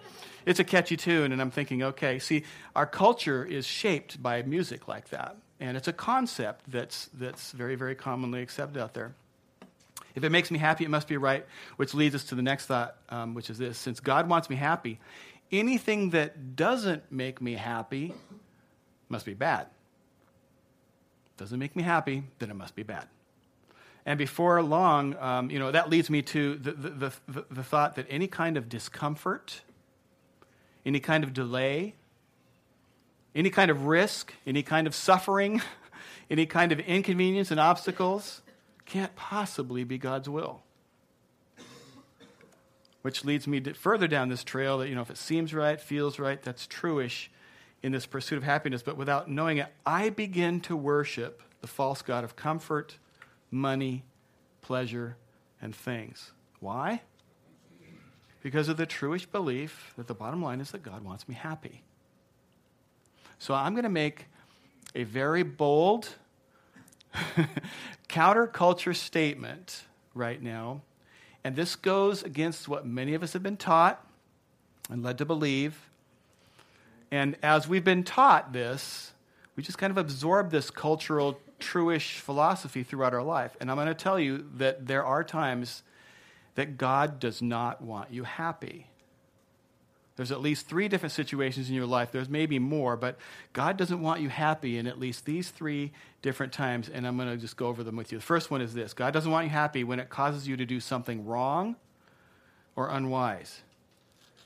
It's 0.46 0.60
a 0.60 0.64
catchy 0.64 0.96
tune, 0.96 1.32
and 1.32 1.40
I'm 1.40 1.50
thinking, 1.50 1.82
okay, 1.82 2.18
see, 2.18 2.44
our 2.76 2.86
culture 2.86 3.44
is 3.44 3.66
shaped 3.66 4.22
by 4.22 4.42
music 4.42 4.88
like 4.88 5.08
that. 5.08 5.36
And 5.60 5.76
it's 5.76 5.88
a 5.88 5.92
concept 5.92 6.70
that's, 6.70 7.08
that's 7.14 7.52
very, 7.52 7.76
very 7.76 7.94
commonly 7.94 8.42
accepted 8.42 8.80
out 8.80 8.92
there. 8.92 9.14
If 10.14 10.22
it 10.22 10.30
makes 10.30 10.50
me 10.50 10.58
happy, 10.58 10.84
it 10.84 10.90
must 10.90 11.08
be 11.08 11.16
right, 11.16 11.44
which 11.76 11.94
leads 11.94 12.14
us 12.14 12.24
to 12.24 12.34
the 12.34 12.42
next 12.42 12.66
thought, 12.66 12.96
um, 13.08 13.34
which 13.34 13.50
is 13.50 13.58
this 13.58 13.78
since 13.78 14.00
God 14.00 14.28
wants 14.28 14.48
me 14.48 14.56
happy, 14.56 15.00
anything 15.52 16.10
that 16.10 16.56
doesn't 16.56 17.10
make 17.10 17.40
me 17.40 17.54
happy 17.54 18.14
must 19.08 19.26
be 19.26 19.34
bad. 19.34 19.66
Doesn't 21.36 21.58
make 21.58 21.74
me 21.74 21.82
happy, 21.82 22.24
then 22.38 22.50
it 22.50 22.54
must 22.54 22.74
be 22.74 22.82
bad. 22.82 23.06
And 24.06 24.18
before 24.18 24.62
long, 24.62 25.16
um, 25.16 25.50
you 25.50 25.58
know, 25.58 25.70
that 25.70 25.88
leads 25.88 26.10
me 26.10 26.20
to 26.22 26.56
the, 26.56 26.72
the, 26.72 27.12
the, 27.26 27.44
the, 27.50 27.62
thought 27.62 27.96
that 27.96 28.06
any 28.10 28.26
kind 28.26 28.56
of 28.56 28.68
discomfort, 28.68 29.62
any 30.84 31.00
kind 31.00 31.24
of 31.24 31.32
delay, 31.32 31.94
any 33.34 33.48
kind 33.48 33.70
of 33.70 33.86
risk, 33.86 34.34
any 34.46 34.62
kind 34.62 34.86
of 34.86 34.94
suffering, 34.94 35.62
any 36.30 36.44
kind 36.44 36.70
of 36.70 36.80
inconvenience 36.80 37.50
and 37.50 37.58
obstacles 37.58 38.42
can't 38.84 39.16
possibly 39.16 39.84
be 39.84 39.96
God's 39.96 40.28
will. 40.28 40.63
Which 43.04 43.23
leads 43.23 43.46
me 43.46 43.61
further 43.61 44.08
down 44.08 44.30
this 44.30 44.42
trail 44.42 44.78
that, 44.78 44.88
you 44.88 44.94
know, 44.94 45.02
if 45.02 45.11
it 45.11 45.18
seems 45.18 45.52
right, 45.52 45.78
feels 45.78 46.18
right, 46.18 46.42
that's 46.42 46.66
truish 46.66 47.28
in 47.82 47.92
this 47.92 48.06
pursuit 48.06 48.38
of 48.38 48.44
happiness. 48.44 48.82
But 48.82 48.96
without 48.96 49.28
knowing 49.30 49.58
it, 49.58 49.66
I 49.84 50.08
begin 50.08 50.58
to 50.62 50.75
worship 50.75 51.42
the 51.61 51.66
false 51.66 52.00
God 52.00 52.25
of 52.25 52.34
comfort 52.34 52.96
money, 53.50 54.04
pleasure, 54.62 55.18
and 55.61 55.76
things. 55.76 56.32
Why? 56.61 57.02
Because 58.42 58.70
of 58.70 58.78
the 58.78 58.87
truish 58.87 59.30
belief 59.30 59.92
that 59.99 60.06
the 60.06 60.14
bottom 60.14 60.42
line 60.42 60.62
is 60.62 60.70
that 60.70 60.82
God 60.82 61.04
wants 61.04 61.28
me 61.28 61.34
happy. 61.34 61.82
So 63.38 63.52
I'm 63.52 63.75
going 63.75 63.84
to 63.84 63.90
make 63.90 64.28
a 64.94 65.02
very 65.02 65.42
bold 65.42 66.08
counterculture 68.08 68.96
statement 68.96 69.82
right 70.14 70.42
now. 70.42 70.80
And 71.44 71.54
this 71.54 71.76
goes 71.76 72.22
against 72.22 72.68
what 72.68 72.86
many 72.86 73.14
of 73.14 73.22
us 73.22 73.34
have 73.34 73.42
been 73.42 73.58
taught 73.58 74.04
and 74.90 75.02
led 75.02 75.18
to 75.18 75.26
believe. 75.26 75.90
And 77.10 77.36
as 77.42 77.68
we've 77.68 77.84
been 77.84 78.02
taught 78.02 78.52
this, 78.52 79.12
we 79.54 79.62
just 79.62 79.78
kind 79.78 79.90
of 79.90 79.98
absorb 79.98 80.50
this 80.50 80.70
cultural 80.70 81.38
truish 81.60 82.18
philosophy 82.18 82.82
throughout 82.82 83.14
our 83.14 83.22
life. 83.22 83.56
And 83.60 83.70
I'm 83.70 83.76
going 83.76 83.86
to 83.88 83.94
tell 83.94 84.18
you 84.18 84.46
that 84.56 84.86
there 84.86 85.04
are 85.04 85.22
times 85.22 85.82
that 86.54 86.78
God 86.78 87.20
does 87.20 87.42
not 87.42 87.82
want 87.82 88.12
you 88.12 88.24
happy. 88.24 88.86
There's 90.16 90.30
at 90.30 90.40
least 90.40 90.68
three 90.68 90.87
different 90.88 91.12
situations 91.12 91.68
in 91.68 91.75
your 91.75 91.87
life. 91.87 92.12
There's 92.12 92.28
maybe 92.28 92.59
more, 92.61 92.97
but 92.97 93.18
God 93.52 93.76
doesn't 93.76 94.00
want 94.00 94.21
you 94.21 94.28
happy 94.28 94.78
in 94.78 94.87
at 94.87 94.99
least 94.99 95.25
these 95.25 95.49
three 95.50 95.92
different 96.23 96.52
times, 96.52 96.88
and 96.88 97.06
I'm 97.06 97.16
going 97.16 97.28
to 97.28 97.37
just 97.37 97.56
go 97.56 97.66
over 97.66 97.83
them 97.83 97.97
with 97.97 98.12
you. 98.12 98.18
The 98.18 98.25
first 98.25 98.50
one 98.50 98.61
is 98.61 98.75
this 98.75 98.94
God 98.94 99.12
doesn't 99.12 99.30
want 99.30 99.47
you 99.47 99.50
happy 99.50 99.83
when 99.83 99.99
it 99.99 100.11
causes 100.11 100.47
you 100.47 100.56
to 100.56 100.64
do 100.64 100.78
something 100.78 101.26
wrong 101.26 101.75
or 102.76 102.90
unwise. 102.90 103.62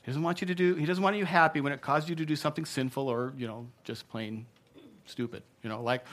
He 0.03 0.11
doesn't 0.11 0.23
want 0.23 0.41
you 0.41 0.47
to 0.47 0.55
do, 0.55 0.75
he 0.75 0.87
doesn't 0.87 1.05
want 1.05 1.17
you 1.17 1.27
happy 1.27 1.61
when 1.61 1.73
it 1.73 1.83
causes 1.83 2.09
you 2.09 2.17
to 2.17 2.25
do 2.25 2.35
something 2.35 2.65
sinful 2.65 3.07
or, 3.07 3.35
you 3.37 3.47
know, 3.47 3.67
just 3.85 4.09
plain 4.09 4.47
stupid. 5.09 5.43
You 5.63 5.71
know, 5.71 5.83
like, 5.83 6.05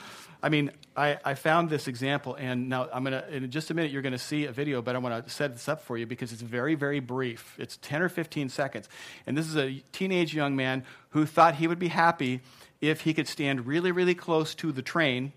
I 0.42 0.48
mean, 0.48 0.70
I, 0.96 1.18
I 1.24 1.34
found 1.34 1.70
this 1.70 1.88
example, 1.88 2.34
and 2.34 2.68
now 2.68 2.88
I'm 2.92 3.04
to, 3.04 3.34
in 3.34 3.50
just 3.50 3.70
a 3.70 3.74
minute, 3.74 3.90
you're 3.90 4.02
to 4.12 4.18
see 4.18 4.44
a 4.44 4.52
video, 4.52 4.82
but 4.82 4.94
I 4.94 4.98
want 4.98 5.26
to 5.26 5.30
set 5.30 5.52
this 5.52 5.68
up 5.68 5.82
for 5.82 5.96
you 5.96 6.06
because 6.06 6.32
it's 6.32 6.42
very, 6.42 6.74
very 6.74 7.00
brief. 7.00 7.54
It's 7.58 7.76
10 7.78 8.02
or 8.02 8.08
15 8.08 8.48
seconds. 8.48 8.88
And 9.26 9.36
this 9.36 9.46
is 9.46 9.56
a 9.56 9.82
teenage 9.92 10.34
young 10.34 10.56
man 10.56 10.84
who 11.10 11.26
thought 11.26 11.56
he 11.56 11.66
would 11.66 11.78
be 11.78 11.88
happy 11.88 12.40
if 12.80 13.02
he 13.02 13.14
could 13.14 13.28
stand 13.28 13.66
really, 13.66 13.92
really 13.92 14.14
close 14.14 14.54
to 14.56 14.72
the 14.72 14.82
train 14.82 15.32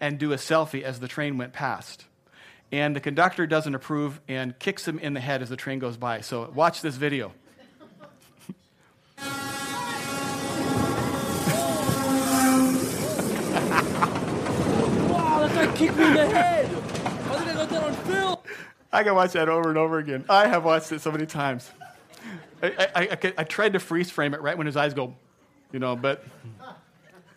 and 0.00 0.18
do 0.18 0.32
a 0.32 0.36
selfie 0.36 0.82
as 0.82 1.00
the 1.00 1.08
train 1.08 1.38
went 1.38 1.52
past. 1.52 2.04
And 2.70 2.94
the 2.94 3.00
conductor 3.00 3.46
doesn't 3.46 3.74
approve 3.74 4.20
and 4.28 4.58
kicks 4.58 4.86
him 4.86 4.98
in 4.98 5.14
the 5.14 5.20
head 5.20 5.42
as 5.42 5.48
the 5.48 5.56
train 5.56 5.78
goes 5.78 5.96
by. 5.96 6.20
So 6.20 6.50
watch 6.54 6.82
this 6.82 6.96
video. 6.96 7.32
Kicked 15.78 15.96
me 15.96 16.04
in 16.06 16.14
the 16.14 16.26
head. 16.26 16.66
Why 16.66 17.38
did 17.38 17.48
I 17.48 17.54
got 17.54 17.68
that 17.70 17.84
on 17.84 17.94
film? 17.94 18.36
I 18.92 19.04
can 19.04 19.14
watch 19.14 19.32
that 19.32 19.48
over 19.48 19.68
and 19.68 19.78
over 19.78 19.98
again. 19.98 20.24
I 20.28 20.48
have 20.48 20.64
watched 20.64 20.90
it 20.90 21.00
so 21.00 21.12
many 21.12 21.24
times. 21.24 21.70
I, 22.60 22.88
I, 22.94 23.02
I, 23.02 23.34
I 23.38 23.44
tried 23.44 23.74
to 23.74 23.78
freeze 23.78 24.10
frame 24.10 24.34
it 24.34 24.40
right 24.40 24.58
when 24.58 24.66
his 24.66 24.76
eyes 24.76 24.92
go, 24.92 25.14
you 25.70 25.78
know, 25.78 25.94
but 25.94 26.24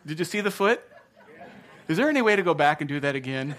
did 0.07 0.17
you 0.17 0.25
see 0.25 0.41
the 0.41 0.49
foot? 0.49 0.81
Is 1.87 1.97
there 1.97 2.09
any 2.09 2.23
way 2.23 2.35
to 2.35 2.41
go 2.41 2.55
back 2.55 2.81
and 2.81 2.87
do 2.87 2.99
that 3.01 3.15
again? 3.15 3.55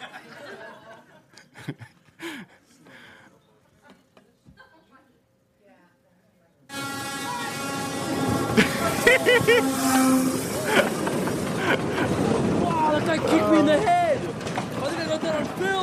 wow, 12.64 12.90
that 12.90 13.06
guy 13.06 13.18
kicked 13.18 13.50
me 13.50 13.58
in 13.60 13.66
the 13.66 13.78
head. 13.78 14.12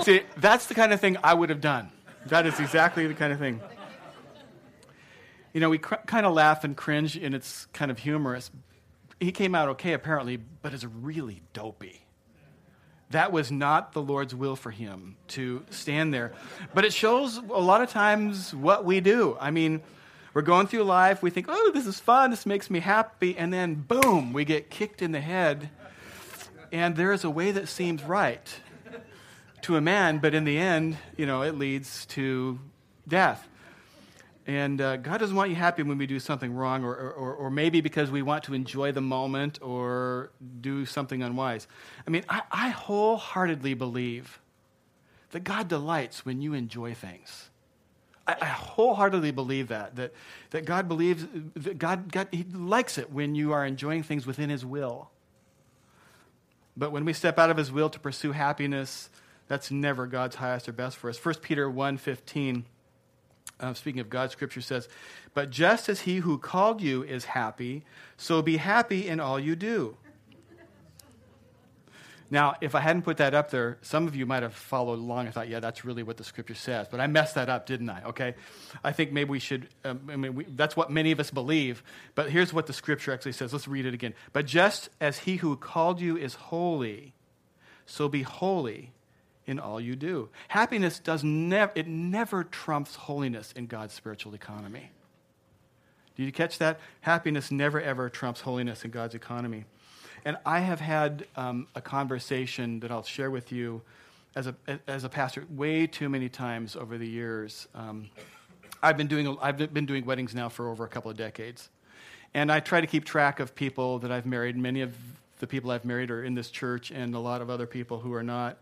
See, 0.04 0.22
that's 0.38 0.66
the 0.68 0.74
kind 0.74 0.92
of 0.92 1.00
thing 1.00 1.18
I 1.24 1.34
would 1.34 1.50
have 1.50 1.62
done. 1.62 1.92
That 2.28 2.46
is 2.46 2.60
exactly 2.60 3.08
the 3.08 3.14
kind 3.14 3.32
of 3.32 3.40
thing. 3.40 3.62
You 5.54 5.62
know, 5.62 5.70
we 5.70 5.78
cr- 5.78 5.96
kind 6.06 6.26
of 6.26 6.34
laugh 6.34 6.64
and 6.64 6.76
cringe, 6.76 7.16
and 7.16 7.34
it's 7.34 7.66
kind 7.74 7.90
of 7.92 8.00
humorous. 8.00 8.52
He 9.20 9.32
came 9.32 9.56
out 9.56 9.70
okay, 9.70 9.94
apparently, 9.94 10.38
but 10.38 10.74
is 10.74 10.86
really 10.86 11.42
dopey. 11.54 12.02
That 13.12 13.32
was 13.32 13.52
not 13.52 13.94
the 13.94 14.02
Lord's 14.02 14.36
will 14.36 14.56
for 14.56 14.72
him 14.72 15.16
to 15.30 15.66
stand 15.72 16.14
there. 16.14 16.34
But 16.74 16.86
it 16.86 16.94
shows 16.94 17.38
a 17.38 17.42
lot 17.42 17.82
of 17.82 17.90
times 17.90 18.54
what 18.54 18.86
we 18.86 19.00
do. 19.00 19.36
I 19.40 19.50
mean, 19.50 19.82
we're 20.34 20.44
going 20.44 20.68
through 20.68 20.84
life, 20.84 21.24
we 21.24 21.32
think, 21.32 21.48
oh, 21.50 21.72
this 21.74 21.88
is 21.88 22.00
fun, 22.00 22.30
this 22.30 22.46
makes 22.46 22.70
me 22.70 22.80
happy, 22.80 23.36
and 23.36 23.52
then 23.52 23.76
boom, 23.76 24.32
we 24.32 24.46
get 24.46 24.70
kicked 24.70 25.02
in 25.02 25.12
the 25.12 25.22
head. 25.22 25.72
And 26.72 26.96
there 26.96 27.12
is 27.12 27.24
a 27.24 27.30
way 27.30 27.52
that 27.52 27.68
seems 27.68 28.04
right 28.04 28.48
to 29.64 29.76
a 29.76 29.82
man, 29.82 30.20
but 30.20 30.34
in 30.34 30.44
the 30.44 30.58
end, 30.58 30.98
you 31.18 31.26
know, 31.26 31.42
it 31.42 31.58
leads 31.58 32.06
to 32.08 32.60
death. 33.08 33.48
And 34.48 34.82
uh, 34.82 34.98
God 34.98 35.20
doesn't 35.20 35.36
want 35.36 35.52
you 35.52 35.56
happy 35.56 35.84
when 35.84 36.00
we 36.00 36.08
do 36.08 36.20
something 36.20 36.54
wrong, 36.54 36.84
or, 36.84 36.96
or, 36.96 37.34
or 37.36 37.52
maybe 37.52 37.82
because 37.82 38.10
we 38.10 38.24
want 38.24 38.46
to 38.46 38.56
enjoy 38.56 38.92
the 38.92 39.02
moment 39.02 39.60
or 39.62 40.32
do 40.60 40.88
something 40.88 41.22
unwise. 41.22 41.68
I 42.08 42.10
mean, 42.10 42.24
I, 42.28 42.42
I 42.52 42.70
wholeheartedly 42.70 43.76
believe 43.76 44.40
that 45.32 45.44
God 45.44 45.68
delights 45.68 46.26
when 46.26 46.42
you 46.42 46.54
enjoy 46.56 46.96
things. 46.96 47.50
I, 48.26 48.38
I, 48.42 48.46
wholeheartedly 48.46 49.32
believe 49.32 49.68
that, 49.68 49.96
that, 49.98 50.14
that 50.50 50.66
God 50.66 50.88
believes, 50.88 51.26
that 51.56 51.78
God, 51.78 52.12
God, 52.12 52.28
He 52.32 52.44
likes 52.52 52.98
it 52.98 53.12
when 53.12 53.36
you 53.36 53.52
are 53.52 53.66
enjoying 53.66 54.02
things 54.02 54.26
within 54.26 54.50
His 54.50 54.66
will. 54.66 55.12
But 56.76 56.92
when 56.92 57.06
we 57.06 57.14
step 57.14 57.38
out 57.38 57.50
of 57.50 57.58
His 57.58 57.72
will 57.72 57.90
to 57.90 58.00
pursue 58.00 58.32
happiness, 58.32 59.10
that's 59.50 59.72
never 59.72 60.06
God's 60.06 60.38
highest 60.38 60.70
or 60.70 60.72
best 60.72 60.96
for 60.96 61.10
us. 61.10 61.24
1 61.24 61.36
Peter 61.42 61.68
1.15, 61.68 62.64
uh, 63.60 63.74
speaking 63.74 64.00
of 64.00 64.10
God, 64.10 64.32
Scripture 64.32 64.62
says, 64.62 64.88
But 65.34 65.50
just 65.50 65.90
as 65.90 66.02
he 66.02 66.18
who 66.18 66.38
called 66.38 66.82
you 66.82 67.04
is 67.04 67.26
happy, 67.26 67.84
so 68.16 68.42
be 68.44 68.58
happy 68.58 69.08
in 69.08 69.20
all 69.20 69.40
you 69.40 69.56
do. 69.56 69.98
Now, 72.32 72.58
if 72.62 72.76
I 72.76 72.80
hadn't 72.80 73.02
put 73.02 73.18
that 73.18 73.34
up 73.34 73.50
there, 73.50 73.80
some 73.82 74.06
of 74.06 74.16
you 74.16 74.28
might 74.28 74.44
have 74.44 74.54
followed 74.54 75.00
along 75.00 75.26
and 75.26 75.34
thought, 75.34 75.50
yeah, 75.50 75.60
that's 75.60 75.84
really 75.84 76.04
what 76.04 76.18
the 76.18 76.24
scripture 76.24 76.54
says. 76.54 76.88
But 76.90 77.00
I 77.00 77.08
messed 77.08 77.34
that 77.34 77.50
up, 77.50 77.66
didn't 77.66 77.90
I? 77.90 78.04
Okay? 78.04 78.36
I 78.84 78.92
think 78.92 79.12
maybe 79.12 79.32
we 79.32 79.40
should, 79.40 79.68
um, 79.84 80.02
I 80.08 80.16
mean, 80.16 80.36
we, 80.36 80.44
that's 80.44 80.78
what 80.78 80.92
many 80.92 81.12
of 81.12 81.20
us 81.20 81.32
believe. 81.32 81.82
But 82.14 82.30
here's 82.30 82.54
what 82.54 82.68
the 82.68 82.74
scripture 82.74 83.12
actually 83.12 83.32
says. 83.32 83.52
Let's 83.52 83.68
read 83.68 83.88
it 83.88 83.96
again. 83.96 84.14
But 84.32 84.46
just 84.46 84.90
as 85.02 85.18
he 85.18 85.38
who 85.38 85.56
called 85.58 86.00
you 86.00 86.18
is 86.18 86.36
holy, 86.36 87.16
so 87.88 88.08
be 88.08 88.22
holy 88.22 88.92
in 89.50 89.60
all 89.60 89.82
you 89.82 89.96
do. 89.96 90.30
Happiness 90.48 91.00
does 91.00 91.24
never, 91.24 91.72
it 91.74 91.88
never 91.88 92.44
trumps 92.44 92.96
holiness 92.96 93.52
in 93.54 93.66
God's 93.66 93.94
spiritual 93.94 94.36
economy. 94.36 94.92
Did 96.16 96.26
you 96.26 96.32
catch 96.32 96.60
that? 96.60 96.80
Happiness 97.02 97.50
never 97.50 97.82
ever 97.82 98.10
trumps 98.10 98.42
holiness 98.42 98.86
in 98.86 98.92
God's 98.92 99.16
economy. 99.16 99.66
And 100.24 100.38
I 100.46 100.60
have 100.60 100.80
had 100.80 101.26
um, 101.36 101.68
a 101.74 101.82
conversation 101.82 102.80
that 102.82 102.92
I'll 102.92 103.04
share 103.04 103.32
with 103.32 103.52
you 103.52 103.82
as 104.36 104.46
a, 104.46 104.56
as 104.88 105.04
a 105.04 105.10
pastor 105.10 105.46
way 105.50 105.88
too 105.88 106.10
many 106.10 106.30
times 106.30 106.76
over 106.76 107.00
the 107.00 107.08
years. 107.08 107.68
Um, 107.74 108.10
I've, 108.84 108.98
been 108.98 109.08
doing, 109.08 109.36
I've 109.42 109.74
been 109.74 109.86
doing 109.88 110.06
weddings 110.06 110.36
now 110.36 110.50
for 110.50 110.70
over 110.70 110.84
a 110.84 110.90
couple 110.90 111.10
of 111.10 111.18
decades. 111.18 111.70
And 112.36 112.52
I 112.52 112.60
try 112.60 112.82
to 112.82 112.88
keep 112.88 113.06
track 113.06 113.40
of 113.40 113.56
people 113.56 113.98
that 114.00 114.12
I've 114.12 114.28
married. 114.28 114.56
Many 114.56 114.82
of 114.82 114.94
the 115.40 115.48
people 115.48 115.72
I've 115.72 115.86
married 115.86 116.12
are 116.12 116.24
in 116.24 116.36
this 116.36 116.52
church, 116.52 116.92
and 116.92 117.16
a 117.16 117.20
lot 117.20 117.42
of 117.42 117.50
other 117.50 117.66
people 117.66 118.00
who 118.00 118.14
are 118.14 118.22
not. 118.24 118.58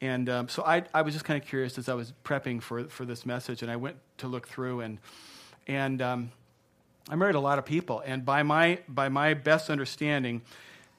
And 0.00 0.28
um, 0.28 0.48
so 0.48 0.62
I, 0.62 0.84
I 0.92 1.02
was 1.02 1.14
just 1.14 1.24
kind 1.24 1.40
of 1.40 1.48
curious 1.48 1.78
as 1.78 1.88
I 1.88 1.94
was 1.94 2.12
prepping 2.24 2.60
for, 2.60 2.84
for 2.84 3.04
this 3.04 3.24
message, 3.24 3.62
and 3.62 3.70
I 3.70 3.76
went 3.76 3.96
to 4.18 4.28
look 4.28 4.46
through, 4.46 4.80
and, 4.80 4.98
and 5.66 6.02
um, 6.02 6.32
I 7.08 7.16
married 7.16 7.34
a 7.34 7.40
lot 7.40 7.58
of 7.58 7.64
people. 7.64 8.02
And 8.04 8.24
by 8.24 8.42
my, 8.42 8.80
by 8.88 9.08
my 9.08 9.34
best 9.34 9.70
understanding, 9.70 10.42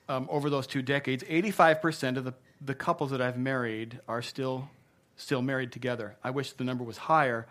um, 0.09 0.27
over 0.31 0.49
those 0.49 0.67
two 0.67 0.81
decades, 0.81 1.23
85% 1.23 2.17
of 2.17 2.23
the, 2.23 2.33
the 2.61 2.73
couples 2.73 3.11
that 3.11 3.21
I've 3.21 3.37
married 3.37 3.99
are 4.07 4.21
still, 4.21 4.69
still 5.15 5.41
married 5.41 5.71
together. 5.71 6.15
I 6.23 6.31
wish 6.31 6.53
the 6.53 6.63
number 6.63 6.83
was 6.83 6.97
higher, 6.97 7.45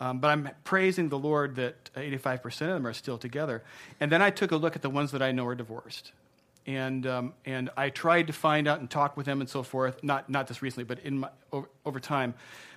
um, 0.00 0.18
but 0.18 0.28
I'm 0.28 0.50
praising 0.64 1.10
the 1.10 1.18
Lord 1.18 1.56
that 1.56 1.90
85% 1.94 2.46
of 2.46 2.68
them 2.68 2.86
are 2.86 2.92
still 2.92 3.18
together. 3.18 3.62
And 4.00 4.10
then 4.10 4.22
I 4.22 4.30
took 4.30 4.52
a 4.52 4.56
look 4.56 4.74
at 4.74 4.82
the 4.82 4.90
ones 4.90 5.12
that 5.12 5.22
I 5.22 5.32
know 5.32 5.46
are 5.46 5.54
divorced. 5.54 6.12
And, 6.66 7.06
um, 7.06 7.32
and 7.46 7.70
I 7.76 7.88
tried 7.88 8.26
to 8.26 8.32
find 8.32 8.68
out 8.68 8.80
and 8.80 8.90
talk 8.90 9.16
with 9.16 9.26
them 9.26 9.40
and 9.40 9.48
so 9.48 9.62
forth, 9.62 10.02
not, 10.04 10.28
not 10.28 10.48
just 10.48 10.60
recently, 10.60 10.84
but 10.84 10.98
in 11.00 11.20
my, 11.20 11.30
over, 11.52 11.68
over 11.86 12.00
time. 12.00 12.34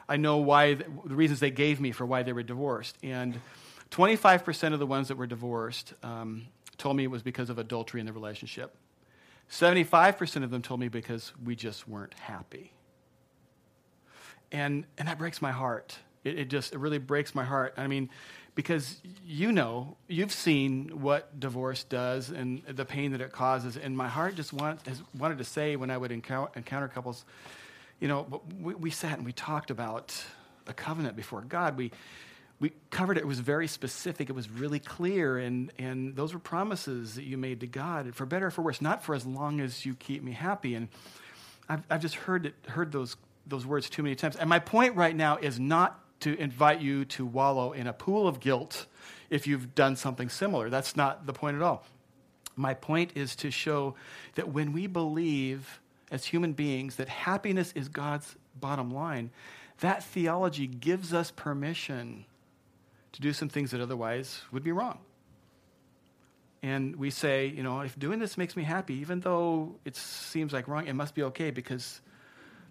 I 0.08 0.18
know 0.18 0.38
why, 0.38 0.76
the, 0.76 0.86
the 1.06 1.16
reasons 1.16 1.40
they 1.40 1.52
gave 1.52 1.82
me 1.82 1.92
for 1.92 2.06
why 2.06 2.24
they 2.24 2.34
were 2.34 2.44
divorced. 2.44 2.98
And 3.04 3.40
25% 3.92 4.74
of 4.74 4.80
the 4.80 4.86
ones 4.86 5.10
that 5.10 5.18
were 5.18 5.28
divorced 5.28 5.94
um, 6.04 6.48
told 6.78 6.96
me 6.96 7.04
it 7.04 7.12
was 7.12 7.22
because 7.22 7.50
of 7.50 7.60
adultery 7.60 8.00
in 8.00 8.06
the 8.06 8.14
relationship. 8.14 8.76
75% 9.50 10.44
of 10.44 10.50
them 10.50 10.62
told 10.62 10.80
me 10.80 10.88
because 10.88 11.34
we 11.44 11.56
just 11.56 11.88
weren't 11.88 12.14
happy. 12.14 12.72
And, 14.52 14.86
and 14.98 15.08
that 15.08 15.18
breaks 15.18 15.42
my 15.42 15.52
heart. 15.52 15.98
It, 16.24 16.40
it 16.40 16.50
just, 16.50 16.74
it 16.74 16.80
really 16.80 17.00
breaks 17.00 17.34
my 17.34 17.44
heart. 17.44 17.74
I 17.78 17.88
mean, 17.88 18.10
because 18.54 19.00
you 19.26 19.52
know, 19.52 19.96
you've 20.08 20.32
seen 20.32 21.02
what 21.02 21.40
divorce 21.40 21.84
does 21.84 22.30
and 22.30 22.62
the 22.68 22.86
pain 22.86 23.12
that 23.14 23.22
it 23.22 23.32
causes. 23.32 23.78
And 23.78 23.96
my 23.96 24.08
heart 24.08 24.36
just 24.36 24.54
want, 24.54 24.86
has 24.88 25.02
wanted 25.18 25.38
to 25.38 25.44
say 25.46 25.76
when 25.76 25.90
I 25.90 25.98
would 25.98 26.12
encounter, 26.12 26.52
encounter 26.56 26.88
couples, 26.88 27.24
you 28.00 28.08
know, 28.08 28.42
we, 28.60 28.74
we 28.76 28.90
sat 28.90 29.18
and 29.18 29.26
we 29.26 29.32
talked 29.32 29.72
about 29.72 30.24
a 30.68 30.74
covenant 30.74 31.16
before 31.16 31.42
God. 31.42 31.78
We, 31.78 31.92
we 32.60 32.74
covered 32.90 33.18
it. 33.18 33.22
It 33.22 33.28
was 33.28 33.40
very 33.40 33.68
specific. 33.68 34.30
It 34.30 34.34
was 34.34 34.50
really 34.50 34.80
clear. 34.80 35.38
And, 35.38 35.72
and 35.80 36.16
those 36.16 36.34
were 36.34 36.40
promises 36.40 37.16
that 37.16 37.24
you 37.24 37.38
made 37.38 37.62
to 37.62 37.68
God, 37.68 38.14
for 38.16 38.26
better 38.26 38.48
or 38.48 38.52
for 38.52 38.62
worse, 38.62 38.82
not 38.82 39.04
for 39.04 39.16
as 39.16 39.26
long 39.26 39.62
as 39.62 39.86
you 39.86 39.96
keep 39.96 40.24
me 40.24 40.32
happy. 40.34 40.76
And 40.76 40.90
I've, 41.70 41.84
I've 41.90 42.02
just 42.02 42.16
heard, 42.16 42.48
it, 42.48 42.56
heard 42.68 42.92
those, 42.92 43.16
those 43.48 43.66
words 43.66 43.90
too 43.90 44.04
many 44.04 44.16
times. 44.16 44.36
And 44.36 44.50
my 44.50 44.60
point 44.60 44.96
right 44.96 45.16
now 45.16 45.38
is 45.38 45.60
not 45.60 46.01
to 46.22 46.40
invite 46.40 46.82
you 46.82 47.06
to 47.06 47.26
wallow 47.26 47.72
in 47.72 47.88
a 47.88 47.94
pool 47.94 48.28
of 48.28 48.40
guilt 48.40 48.86
if 49.30 49.48
you've 49.48 49.76
done 49.76 49.96
something 49.96 50.30
similar. 50.30 50.70
That's 50.70 50.96
not 50.96 51.26
the 51.26 51.34
point 51.34 51.56
at 51.56 51.62
all. 51.62 51.84
My 52.56 52.74
point 52.74 53.12
is 53.16 53.36
to 53.38 53.52
show 53.52 53.96
that 54.36 54.50
when 54.50 54.74
we 54.74 54.88
believe 54.88 55.80
as 56.12 56.26
human 56.26 56.54
beings 56.54 56.98
that 56.98 57.08
happiness 57.08 57.72
is 57.74 57.88
God's 57.88 58.36
bottom 58.60 58.92
line, 58.92 59.32
that 59.80 60.04
theology 60.04 60.68
gives 60.68 61.14
us 61.14 61.32
permission 61.32 62.26
to 63.14 63.22
do 63.22 63.34
some 63.34 63.50
things 63.50 63.72
that 63.72 63.82
otherwise 63.82 64.42
would 64.52 64.64
be 64.64 64.72
wrong. 64.72 65.00
And 66.64 66.98
we 66.98 67.10
say, 67.10 67.48
you 67.48 67.64
know, 67.64 67.82
if 67.82 67.98
doing 67.98 68.20
this 68.20 68.38
makes 68.38 68.56
me 68.56 68.64
happy, 68.64 68.96
even 68.96 69.22
though 69.22 69.76
it 69.84 69.96
seems 69.96 70.54
like 70.54 70.68
wrong, 70.68 70.88
it 70.88 70.94
must 70.94 71.16
be 71.16 71.24
okay 71.24 71.50
because 71.50 72.02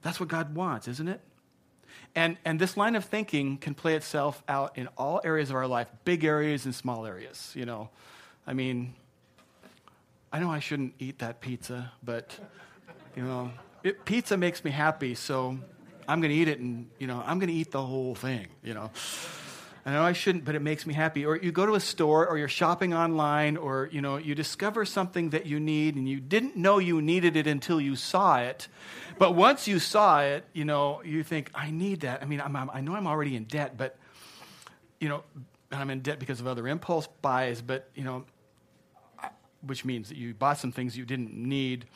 that's 0.02 0.20
what 0.20 0.28
God 0.28 0.54
wants, 0.54 0.86
isn't 0.86 1.08
it? 1.08 1.20
And, 2.14 2.36
and 2.44 2.58
this 2.58 2.76
line 2.76 2.96
of 2.96 3.04
thinking 3.04 3.56
can 3.58 3.74
play 3.74 3.94
itself 3.94 4.42
out 4.48 4.76
in 4.76 4.88
all 4.98 5.20
areas 5.22 5.50
of 5.50 5.56
our 5.56 5.66
life, 5.66 5.88
big 6.04 6.24
areas 6.24 6.64
and 6.64 6.74
small 6.74 7.06
areas, 7.06 7.52
you 7.54 7.64
know. 7.64 7.90
I 8.46 8.52
mean, 8.52 8.94
I 10.32 10.40
know 10.40 10.50
I 10.50 10.58
shouldn't 10.58 10.94
eat 10.98 11.20
that 11.20 11.40
pizza, 11.40 11.92
but, 12.02 12.36
you 13.14 13.22
know, 13.22 13.52
it, 13.82 14.04
pizza 14.04 14.36
makes 14.36 14.64
me 14.64 14.70
happy, 14.70 15.14
so 15.14 15.58
I'm 16.08 16.20
going 16.20 16.30
to 16.30 16.36
eat 16.36 16.48
it 16.48 16.58
and, 16.58 16.88
you 16.98 17.06
know, 17.06 17.22
I'm 17.24 17.38
going 17.38 17.48
to 17.48 17.54
eat 17.54 17.70
the 17.70 17.82
whole 17.82 18.14
thing, 18.14 18.48
you 18.62 18.74
know. 18.74 18.90
I 19.84 19.92
know 19.92 20.02
I 20.02 20.12
shouldn't, 20.12 20.44
but 20.44 20.54
it 20.54 20.60
makes 20.60 20.86
me 20.86 20.92
happy. 20.92 21.24
Or 21.24 21.36
you 21.36 21.52
go 21.52 21.64
to 21.64 21.74
a 21.74 21.80
store 21.80 22.26
or 22.26 22.36
you're 22.36 22.48
shopping 22.48 22.92
online 22.92 23.56
or 23.56 23.88
you 23.90 24.02
know 24.02 24.18
you 24.18 24.34
discover 24.34 24.84
something 24.84 25.30
that 25.30 25.46
you 25.46 25.58
need 25.58 25.96
and 25.96 26.08
you 26.08 26.20
didn't 26.20 26.56
know 26.56 26.78
you 26.78 27.00
needed 27.00 27.36
it 27.36 27.46
until 27.46 27.80
you 27.80 27.96
saw 27.96 28.40
it. 28.40 28.68
But 29.18 29.34
once 29.34 29.66
you 29.66 29.78
saw 29.78 30.20
it, 30.22 30.44
you 30.52 30.64
know, 30.64 31.02
you 31.04 31.22
think 31.22 31.50
I 31.54 31.70
need 31.70 32.00
that. 32.00 32.22
I 32.22 32.26
mean, 32.26 32.40
I'm, 32.40 32.54
I'm, 32.56 32.70
i 32.70 32.80
know 32.80 32.94
I'm 32.94 33.06
already 33.06 33.36
in 33.36 33.44
debt, 33.44 33.76
but 33.76 33.96
you 34.98 35.08
know, 35.08 35.22
I'm 35.72 35.90
in 35.90 36.00
debt 36.00 36.18
because 36.18 36.40
of 36.40 36.46
other 36.46 36.68
impulse 36.68 37.08
buys, 37.22 37.62
but 37.62 37.88
you 37.94 38.04
know, 38.04 38.24
which 39.66 39.84
means 39.84 40.08
that 40.08 40.16
you 40.16 40.34
bought 40.34 40.58
some 40.58 40.72
things 40.72 40.96
you 40.96 41.04
didn't 41.04 41.34
need 41.34 41.86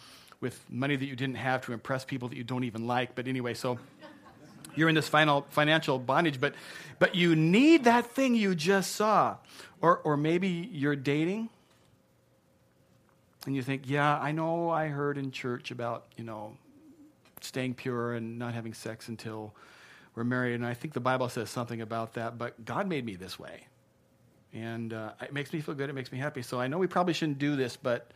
with 0.41 0.63
money 0.71 0.97
that 0.97 1.07
you 1.07 1.17
didn't 1.17 1.37
have 1.37 1.65
to 1.65 1.73
impress 1.73 2.05
people 2.05 2.29
that 2.29 2.37
you 2.37 2.45
don't 2.45 2.65
even 2.65 2.87
like. 2.87 3.15
But 3.15 3.27
anyway, 3.27 3.55
so 3.55 3.79
you're 4.77 4.89
in 4.89 4.95
this 4.95 5.09
final 5.09 5.47
financial 5.51 5.99
bondage, 5.99 6.41
but, 6.41 6.55
but 6.99 7.15
you 7.15 7.37
need 7.37 7.85
that 7.85 8.07
thing 8.07 8.35
you 8.35 8.55
just 8.55 8.93
saw. 8.93 9.37
Or, 9.81 9.99
or 9.99 10.17
maybe 10.17 10.49
you're 10.49 10.97
dating 10.97 11.51
and 13.47 13.55
you 13.55 13.63
think, 13.63 13.83
yeah, 13.87 14.19
I 14.19 14.33
know 14.33 14.71
I 14.71 14.89
heard 14.89 15.19
in 15.19 15.31
church 15.31 15.71
about, 15.71 16.07
you 16.17 16.25
know, 16.25 16.57
staying 17.41 17.75
pure 17.75 18.15
and 18.15 18.39
not 18.39 18.55
having 18.55 18.73
sex 18.73 19.09
until 19.09 19.55
we're 20.15 20.25
married. 20.25 20.55
And 20.55 20.65
I 20.65 20.75
think 20.75 20.95
the 20.95 21.01
Bible 21.01 21.29
says 21.29 21.51
something 21.51 21.81
about 21.81 22.15
that, 22.15 22.39
but 22.39 22.65
God 22.65 22.89
made 22.89 23.05
me 23.05 23.17
this 23.17 23.39
way. 23.39 23.67
And 24.53 24.93
uh, 24.93 25.13
it 25.21 25.33
makes 25.33 25.53
me 25.53 25.61
feel 25.61 25.75
good. 25.75 25.91
It 25.91 25.95
makes 25.95 26.13
me 26.13 26.19
happy. 26.19 26.43
So 26.43 26.61
I 26.61 26.69
know 26.69 26.79
we 26.79 26.87
probably 26.87 27.13
shouldn't 27.13 27.39
do 27.39 27.57
this, 27.57 27.77
but 27.77 28.11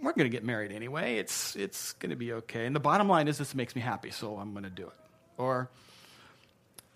we're 0.00 0.12
going 0.12 0.30
to 0.30 0.34
get 0.34 0.44
married 0.44 0.72
anyway. 0.72 1.18
It's, 1.18 1.54
it's 1.54 1.92
going 1.94 2.10
to 2.10 2.16
be 2.16 2.32
okay. 2.32 2.66
And 2.66 2.74
the 2.74 2.80
bottom 2.80 3.08
line 3.08 3.28
is 3.28 3.38
this 3.38 3.54
makes 3.54 3.76
me 3.76 3.82
happy, 3.82 4.10
so 4.10 4.36
I'm 4.36 4.52
going 4.52 4.64
to 4.64 4.70
do 4.70 4.86
it. 4.86 5.07
Or 5.38 5.70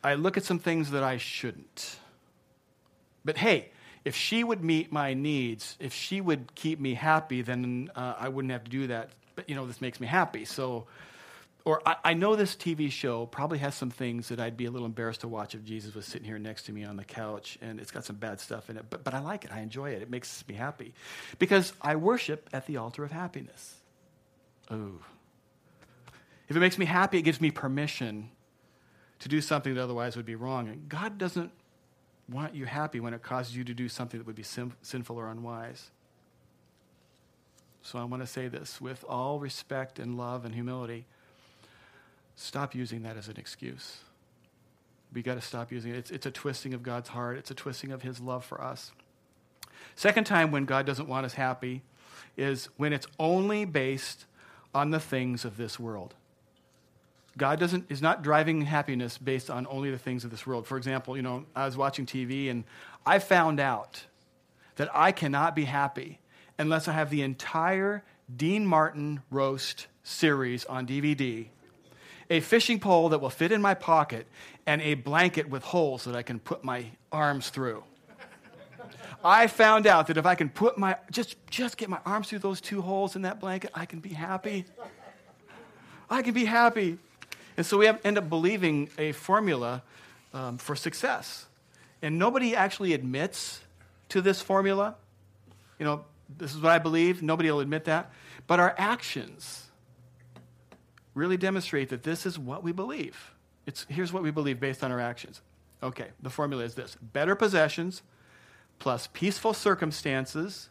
I 0.04 0.14
look 0.14 0.36
at 0.36 0.44
some 0.44 0.58
things 0.58 0.90
that 0.90 1.02
I 1.02 1.16
shouldn't. 1.16 1.96
But 3.24 3.38
hey, 3.38 3.70
if 4.04 4.16
she 4.16 4.42
would 4.42 4.64
meet 4.64 4.92
my 4.92 5.14
needs, 5.14 5.76
if 5.78 5.94
she 5.94 6.20
would 6.20 6.54
keep 6.54 6.80
me 6.80 6.94
happy, 6.94 7.42
then 7.42 7.90
uh, 7.94 8.14
I 8.18 8.28
wouldn't 8.28 8.52
have 8.52 8.64
to 8.64 8.70
do 8.70 8.88
that. 8.88 9.10
But 9.36 9.48
you 9.48 9.54
know, 9.54 9.66
this 9.66 9.80
makes 9.80 10.00
me 10.00 10.06
happy. 10.06 10.44
So, 10.44 10.86
or 11.64 11.80
I, 11.86 11.96
I, 12.04 12.14
know 12.14 12.34
this 12.34 12.56
TV 12.56 12.90
show 12.90 13.26
probably 13.26 13.58
has 13.58 13.76
some 13.76 13.90
things 13.90 14.28
that 14.28 14.40
I'd 14.40 14.56
be 14.56 14.64
a 14.66 14.70
little 14.70 14.86
embarrassed 14.86 15.20
to 15.20 15.28
watch 15.28 15.54
if 15.54 15.64
Jesus 15.64 15.94
was 15.94 16.04
sitting 16.04 16.26
here 16.26 16.38
next 16.38 16.64
to 16.64 16.72
me 16.72 16.82
on 16.84 16.96
the 16.96 17.04
couch, 17.04 17.56
and 17.62 17.78
it's 17.78 17.92
got 17.92 18.04
some 18.04 18.16
bad 18.16 18.40
stuff 18.40 18.68
in 18.68 18.76
it. 18.76 18.86
But, 18.90 19.04
but 19.04 19.14
I 19.14 19.20
like 19.20 19.44
it. 19.44 19.52
I 19.52 19.60
enjoy 19.60 19.90
it. 19.90 20.02
It 20.02 20.10
makes 20.10 20.44
me 20.48 20.56
happy 20.56 20.92
because 21.38 21.72
I 21.80 21.94
worship 21.96 22.50
at 22.52 22.66
the 22.66 22.78
altar 22.78 23.04
of 23.04 23.12
happiness. 23.12 23.76
Oh, 24.70 24.98
if 26.52 26.56
it 26.56 26.60
makes 26.60 26.76
me 26.76 26.84
happy, 26.84 27.16
it 27.16 27.22
gives 27.22 27.40
me 27.40 27.50
permission 27.50 28.28
to 29.20 29.28
do 29.28 29.40
something 29.40 29.74
that 29.74 29.82
otherwise 29.82 30.16
would 30.16 30.26
be 30.26 30.34
wrong. 30.34 30.68
And 30.68 30.86
God 30.86 31.16
doesn't 31.16 31.50
want 32.28 32.54
you 32.54 32.66
happy 32.66 33.00
when 33.00 33.14
it 33.14 33.22
causes 33.22 33.56
you 33.56 33.64
to 33.64 33.72
do 33.72 33.88
something 33.88 34.20
that 34.20 34.26
would 34.26 34.36
be 34.36 34.42
sin- 34.42 34.74
sinful 34.82 35.16
or 35.16 35.28
unwise. 35.28 35.90
So 37.80 37.98
I 37.98 38.04
want 38.04 38.22
to 38.22 38.26
say 38.26 38.48
this 38.48 38.82
with 38.82 39.02
all 39.08 39.38
respect 39.38 39.98
and 39.98 40.18
love 40.18 40.44
and 40.44 40.54
humility 40.54 41.06
stop 42.36 42.74
using 42.74 43.02
that 43.04 43.16
as 43.16 43.28
an 43.28 43.38
excuse. 43.38 44.00
We 45.14 45.22
got 45.22 45.36
to 45.36 45.40
stop 45.40 45.72
using 45.72 45.92
it. 45.92 45.96
It's, 45.96 46.10
it's 46.10 46.26
a 46.26 46.30
twisting 46.30 46.74
of 46.74 46.82
God's 46.82 47.08
heart, 47.08 47.38
it's 47.38 47.50
a 47.50 47.54
twisting 47.54 47.92
of 47.92 48.02
His 48.02 48.20
love 48.20 48.44
for 48.44 48.60
us. 48.60 48.92
Second 49.94 50.24
time 50.24 50.50
when 50.50 50.66
God 50.66 50.84
doesn't 50.84 51.08
want 51.08 51.24
us 51.24 51.32
happy 51.32 51.80
is 52.36 52.68
when 52.76 52.92
it's 52.92 53.06
only 53.18 53.64
based 53.64 54.26
on 54.74 54.90
the 54.90 55.00
things 55.00 55.46
of 55.46 55.56
this 55.56 55.80
world. 55.80 56.14
God 57.36 57.58
doesn't, 57.58 57.90
is 57.90 58.02
not 58.02 58.22
driving 58.22 58.62
happiness 58.62 59.16
based 59.16 59.50
on 59.50 59.66
only 59.68 59.90
the 59.90 59.98
things 59.98 60.24
of 60.24 60.30
this 60.30 60.46
world. 60.46 60.66
For 60.66 60.76
example, 60.76 61.16
you 61.16 61.22
know, 61.22 61.46
I 61.56 61.64
was 61.64 61.76
watching 61.76 62.04
TV 62.04 62.50
and 62.50 62.64
I 63.06 63.18
found 63.18 63.58
out 63.58 64.04
that 64.76 64.90
I 64.92 65.12
cannot 65.12 65.56
be 65.56 65.64
happy 65.64 66.20
unless 66.58 66.88
I 66.88 66.92
have 66.92 67.10
the 67.10 67.22
entire 67.22 68.04
Dean 68.34 68.66
Martin 68.66 69.22
roast 69.30 69.86
series 70.02 70.64
on 70.66 70.86
DVD, 70.86 71.46
a 72.30 72.40
fishing 72.40 72.78
pole 72.78 73.08
that 73.10 73.20
will 73.20 73.30
fit 73.30 73.52
in 73.52 73.62
my 73.62 73.74
pocket, 73.74 74.26
and 74.66 74.80
a 74.82 74.94
blanket 74.94 75.48
with 75.48 75.62
holes 75.62 76.04
that 76.04 76.14
I 76.14 76.22
can 76.22 76.38
put 76.38 76.64
my 76.64 76.86
arms 77.10 77.50
through. 77.50 77.82
I 79.24 79.46
found 79.46 79.86
out 79.86 80.08
that 80.08 80.16
if 80.16 80.26
I 80.26 80.34
can 80.34 80.48
put 80.48 80.76
my 80.76 80.96
just 81.10 81.36
just 81.48 81.76
get 81.76 81.88
my 81.88 82.00
arms 82.04 82.28
through 82.28 82.40
those 82.40 82.60
two 82.60 82.82
holes 82.82 83.14
in 83.14 83.22
that 83.22 83.38
blanket, 83.40 83.70
I 83.74 83.86
can 83.86 84.00
be 84.00 84.10
happy. 84.10 84.64
I 86.10 86.22
can 86.22 86.34
be 86.34 86.44
happy. 86.44 86.98
And 87.56 87.66
so 87.66 87.78
we 87.78 87.86
have, 87.86 88.00
end 88.04 88.18
up 88.18 88.28
believing 88.28 88.88
a 88.98 89.12
formula 89.12 89.82
um, 90.32 90.58
for 90.58 90.74
success. 90.74 91.46
And 92.00 92.18
nobody 92.18 92.56
actually 92.56 92.94
admits 92.94 93.60
to 94.10 94.20
this 94.20 94.40
formula. 94.40 94.96
You 95.78 95.86
know, 95.86 96.04
this 96.38 96.54
is 96.54 96.60
what 96.60 96.72
I 96.72 96.78
believe. 96.78 97.22
Nobody 97.22 97.50
will 97.50 97.60
admit 97.60 97.84
that. 97.84 98.12
But 98.46 98.60
our 98.60 98.74
actions 98.78 99.66
really 101.14 101.36
demonstrate 101.36 101.90
that 101.90 102.02
this 102.02 102.26
is 102.26 102.38
what 102.38 102.62
we 102.62 102.72
believe. 102.72 103.32
It's, 103.66 103.86
here's 103.88 104.12
what 104.12 104.22
we 104.22 104.30
believe 104.30 104.58
based 104.58 104.82
on 104.82 104.90
our 104.90 105.00
actions. 105.00 105.40
Okay, 105.82 106.08
the 106.20 106.30
formula 106.30 106.64
is 106.64 106.74
this 106.74 106.96
better 107.00 107.34
possessions 107.34 108.02
plus 108.78 109.08
peaceful 109.12 109.52
circumstances 109.52 110.68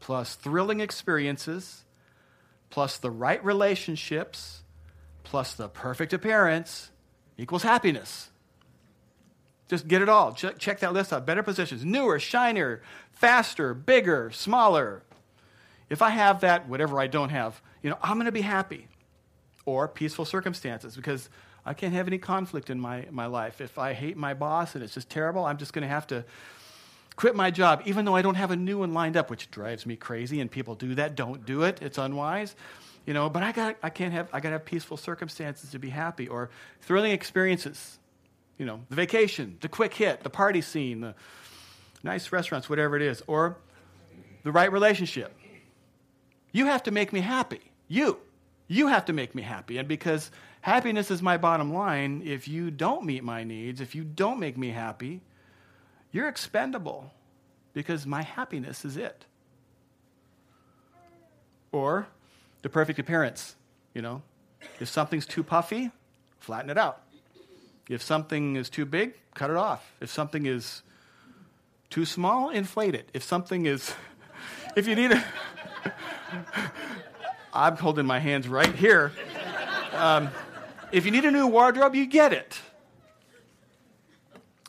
plus 0.00 0.34
thrilling 0.36 0.80
experiences 0.80 1.84
plus 2.70 2.98
the 2.98 3.10
right 3.10 3.44
relationships 3.44 4.62
plus 5.26 5.54
the 5.54 5.68
perfect 5.68 6.12
appearance 6.12 6.90
equals 7.36 7.64
happiness. 7.64 8.30
Just 9.68 9.88
get 9.88 10.00
it 10.00 10.08
all. 10.08 10.32
Check, 10.32 10.58
check 10.58 10.80
that 10.80 10.92
list 10.92 11.12
out. 11.12 11.26
Better 11.26 11.42
positions, 11.42 11.84
newer, 11.84 12.20
shinier, 12.20 12.80
faster, 13.10 13.74
bigger, 13.74 14.30
smaller. 14.30 15.02
If 15.90 16.00
I 16.00 16.10
have 16.10 16.40
that, 16.42 16.68
whatever 16.68 17.00
I 17.00 17.08
don't 17.08 17.30
have, 17.30 17.60
you 17.82 17.90
know, 17.90 17.98
I'm 18.00 18.14
going 18.14 18.26
to 18.26 18.32
be 18.32 18.42
happy. 18.42 18.86
Or 19.64 19.88
peaceful 19.88 20.24
circumstances 20.24 20.94
because 20.94 21.28
I 21.64 21.74
can't 21.74 21.92
have 21.92 22.06
any 22.06 22.18
conflict 22.18 22.70
in 22.70 22.78
my, 22.78 23.06
my 23.10 23.26
life. 23.26 23.60
If 23.60 23.78
I 23.78 23.94
hate 23.94 24.16
my 24.16 24.32
boss 24.32 24.76
and 24.76 24.84
it's 24.84 24.94
just 24.94 25.10
terrible, 25.10 25.44
I'm 25.44 25.56
just 25.56 25.72
going 25.72 25.82
to 25.82 25.88
have 25.88 26.06
to 26.08 26.24
quit 27.16 27.34
my 27.34 27.50
job, 27.50 27.82
even 27.86 28.04
though 28.04 28.14
I 28.14 28.22
don't 28.22 28.36
have 28.36 28.50
a 28.50 28.56
new 28.56 28.78
one 28.78 28.94
lined 28.94 29.16
up, 29.16 29.30
which 29.30 29.50
drives 29.50 29.86
me 29.86 29.96
crazy. 29.96 30.40
And 30.40 30.50
people 30.50 30.74
do 30.74 30.94
that. 30.94 31.16
Don't 31.16 31.44
do 31.44 31.62
it. 31.62 31.80
It's 31.82 31.98
unwise. 31.98 32.54
You 33.06 33.14
know, 33.14 33.30
but 33.30 33.42
I 33.42 33.52
got 33.52 33.76
I 33.82 33.90
can't 33.90 34.12
have 34.12 34.28
I 34.32 34.40
got 34.40 34.50
to 34.50 34.54
have 34.54 34.64
peaceful 34.64 34.96
circumstances 34.96 35.70
to 35.70 35.78
be 35.78 35.90
happy 35.90 36.28
or 36.28 36.50
thrilling 36.82 37.12
experiences. 37.12 37.98
You 38.58 38.66
know, 38.66 38.80
the 38.88 38.96
vacation, 38.96 39.58
the 39.60 39.68
quick 39.68 39.94
hit, 39.94 40.22
the 40.22 40.30
party 40.30 40.60
scene, 40.60 41.00
the 41.00 41.14
nice 42.02 42.32
restaurants, 42.32 42.68
whatever 42.68 42.96
it 42.96 43.02
is, 43.02 43.22
or 43.26 43.56
the 44.44 44.52
right 44.52 44.70
relationship. 44.72 45.36
You 46.52 46.66
have 46.66 46.82
to 46.84 46.90
make 46.90 47.12
me 47.12 47.20
happy. 47.20 47.60
You. 47.86 48.18
You 48.68 48.88
have 48.88 49.04
to 49.04 49.12
make 49.12 49.34
me 49.34 49.42
happy. 49.42 49.78
And 49.78 49.86
because 49.86 50.30
happiness 50.62 51.10
is 51.10 51.22
my 51.22 51.36
bottom 51.36 51.72
line, 51.72 52.22
if 52.24 52.48
you 52.48 52.70
don't 52.70 53.04
meet 53.04 53.22
my 53.22 53.44
needs, 53.44 53.80
if 53.80 53.94
you 53.94 54.02
don't 54.02 54.40
make 54.40 54.56
me 54.56 54.70
happy, 54.70 55.20
you're 56.12 56.28
expendable 56.28 57.12
because 57.72 58.06
my 58.06 58.22
happiness 58.22 58.84
is 58.84 58.96
it. 58.96 59.26
Or 61.72 62.06
the 62.62 62.68
perfect 62.68 62.98
appearance, 62.98 63.54
you 63.94 64.02
know. 64.02 64.22
If 64.80 64.88
something's 64.88 65.26
too 65.26 65.42
puffy, 65.42 65.90
flatten 66.40 66.70
it 66.70 66.78
out. 66.78 67.02
If 67.88 68.02
something 68.02 68.56
is 68.56 68.68
too 68.68 68.84
big, 68.84 69.14
cut 69.34 69.50
it 69.50 69.56
off. 69.56 69.92
If 70.00 70.10
something 70.10 70.46
is 70.46 70.82
too 71.90 72.04
small, 72.04 72.50
inflate 72.50 72.94
it. 72.94 73.08
If 73.14 73.22
something 73.22 73.66
is, 73.66 73.94
if 74.76 74.88
you 74.88 74.94
need 74.94 75.12
it, 75.12 75.22
I'm 77.52 77.76
holding 77.76 78.06
my 78.06 78.18
hands 78.18 78.48
right 78.48 78.74
here. 78.74 79.12
Um, 79.92 80.28
if 80.92 81.04
you 81.04 81.10
need 81.10 81.24
a 81.24 81.30
new 81.30 81.46
wardrobe, 81.46 81.94
you 81.94 82.06
get 82.06 82.32
it. 82.32 82.60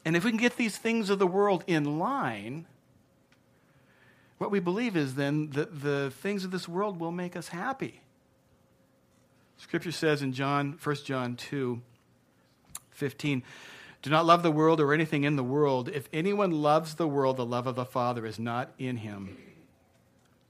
And 0.08 0.15
if 0.15 0.24
we 0.24 0.32
can 0.32 0.39
get 0.39 0.56
these 0.56 0.78
things 0.78 1.10
of 1.10 1.20
the 1.20 1.28
world 1.28 1.65
in 1.67 2.00
line, 2.00 2.65
what 4.38 4.52
we 4.52 4.62
believe 4.62 4.96
is 4.96 5.15
then 5.15 5.50
that 5.50 5.82
the 5.82 6.12
things 6.12 6.46
of 6.46 6.52
this 6.52 6.65
world 6.65 6.98
will 6.98 7.12
make 7.12 7.36
us 7.36 7.50
happy. 7.50 8.00
Scripture 9.58 9.91
says 9.91 10.22
in 10.22 10.32
John, 10.32 10.80
1 10.82 10.96
John 11.04 11.36
2, 11.36 11.82
15, 12.91 13.43
do 14.02 14.10
not 14.10 14.26
love 14.26 14.43
the 14.43 14.52
world 14.52 14.80
or 14.80 14.93
anything 14.93 15.26
in 15.26 15.36
the 15.36 15.43
world. 15.43 15.89
If 15.89 16.08
anyone 16.13 16.52
loves 16.52 16.96
the 16.96 17.06
world, 17.06 17.36
the 17.36 17.46
love 17.46 17.67
of 17.67 17.76
the 17.76 17.84
Father 17.84 18.26
is 18.26 18.39
not 18.39 18.72
in 18.80 18.96
him. 18.96 19.38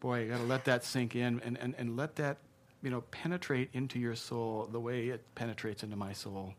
Boy, 0.02 0.26
you 0.26 0.30
got 0.30 0.38
to 0.38 0.44
let 0.44 0.66
that 0.66 0.84
sink 0.84 1.16
in 1.16 1.42
and, 1.44 1.58
and, 1.58 1.74
and 1.80 1.98
let 1.98 2.18
that 2.18 2.38
you 2.84 2.92
know, 2.92 3.02
penetrate 3.10 3.72
into 3.74 3.98
your 3.98 4.14
soul 4.14 4.70
the 4.72 4.80
way 4.80 5.08
it 5.08 5.24
penetrates 5.34 5.82
into 5.82 5.96
my 5.96 6.14
soul. 6.14 6.54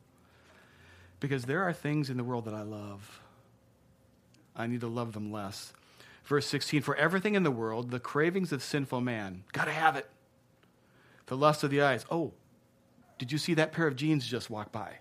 Because 1.21 1.45
there 1.45 1.65
are 1.65 1.73
things 1.73 2.11
in 2.11 2.17
the 2.17 2.25
world 2.25 2.45
that 2.45 2.55
I 2.55 2.63
love. 2.63 3.21
I 4.55 4.67
need 4.67 4.81
to 4.81 4.89
love 4.89 5.13
them 5.13 5.33
less. 5.33 5.73
Verse 6.25 6.47
16 6.47 6.83
For 6.83 6.95
everything 6.97 7.35
in 7.35 7.43
the 7.43 7.51
world, 7.51 7.91
the 7.91 8.01
cravings 8.01 8.53
of 8.53 8.63
sinful 8.63 9.01
man, 9.01 9.45
got 9.53 9.65
to 9.65 9.73
have 9.73 9.97
it. 9.97 10.09
The 11.27 11.37
lust 11.37 11.65
of 11.65 11.71
the 11.71 11.83
eyes. 11.83 12.05
Oh, 12.11 12.33
did 13.19 13.33
you 13.33 13.39
see 13.39 13.55
that 13.55 13.73
pair 13.73 13.87
of 13.87 13.97
jeans 13.97 14.27
just 14.27 14.51
walk 14.51 14.71
by? 14.71 14.99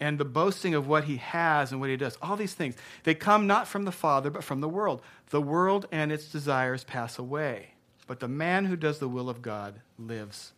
And 0.00 0.18
the 0.18 0.24
boasting 0.24 0.74
of 0.74 0.86
what 0.86 1.04
he 1.04 1.16
has 1.18 1.72
and 1.72 1.80
what 1.80 1.88
he 1.88 1.96
does, 1.96 2.18
all 2.20 2.36
these 2.36 2.52
things, 2.54 2.74
they 3.04 3.14
come 3.14 3.46
not 3.46 3.68
from 3.68 3.84
the 3.84 3.92
Father, 3.92 4.28
but 4.28 4.44
from 4.44 4.60
the 4.60 4.68
world. 4.68 5.00
The 5.30 5.40
world 5.40 5.86
and 5.92 6.12
its 6.12 6.26
desires 6.26 6.84
pass 6.84 7.18
away, 7.18 7.70
but 8.06 8.20
the 8.20 8.28
man 8.28 8.66
who 8.66 8.76
does 8.76 8.98
the 8.98 9.08
will 9.08 9.30
of 9.30 9.40
God 9.40 9.80
lives 9.98 10.52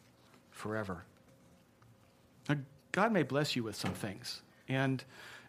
forever. 0.51 1.05
Now, 2.49 2.57
God 2.93 3.13
may 3.13 3.23
bless 3.23 3.57
you 3.57 3.63
with 3.63 3.77
some 3.77 3.93
things. 3.93 4.43
And 4.69 5.03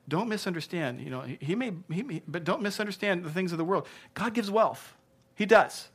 don't 0.07 0.29
misunderstand, 0.29 1.01
you 1.01 1.09
know, 1.09 1.21
he 1.21 1.55
may, 1.55 1.73
he 1.91 2.03
may, 2.03 2.21
but 2.27 2.43
don't 2.43 2.61
misunderstand 2.61 3.23
the 3.23 3.29
things 3.29 3.51
of 3.51 3.57
the 3.57 3.65
world. 3.65 3.87
God 4.13 4.33
gives 4.33 4.49
wealth. 4.49 4.95
He 5.35 5.45
does. 5.45 5.89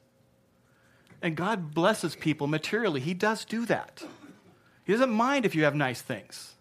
And 1.22 1.36
God 1.36 1.72
blesses 1.72 2.14
people 2.16 2.46
materially. 2.46 3.00
He 3.00 3.14
does 3.14 3.44
do 3.44 3.64
that. 3.66 4.02
He 4.84 4.92
doesn't 4.92 5.10
mind 5.10 5.46
if 5.46 5.54
you 5.54 5.64
have 5.64 5.74
nice 5.74 6.02
things. 6.02 6.54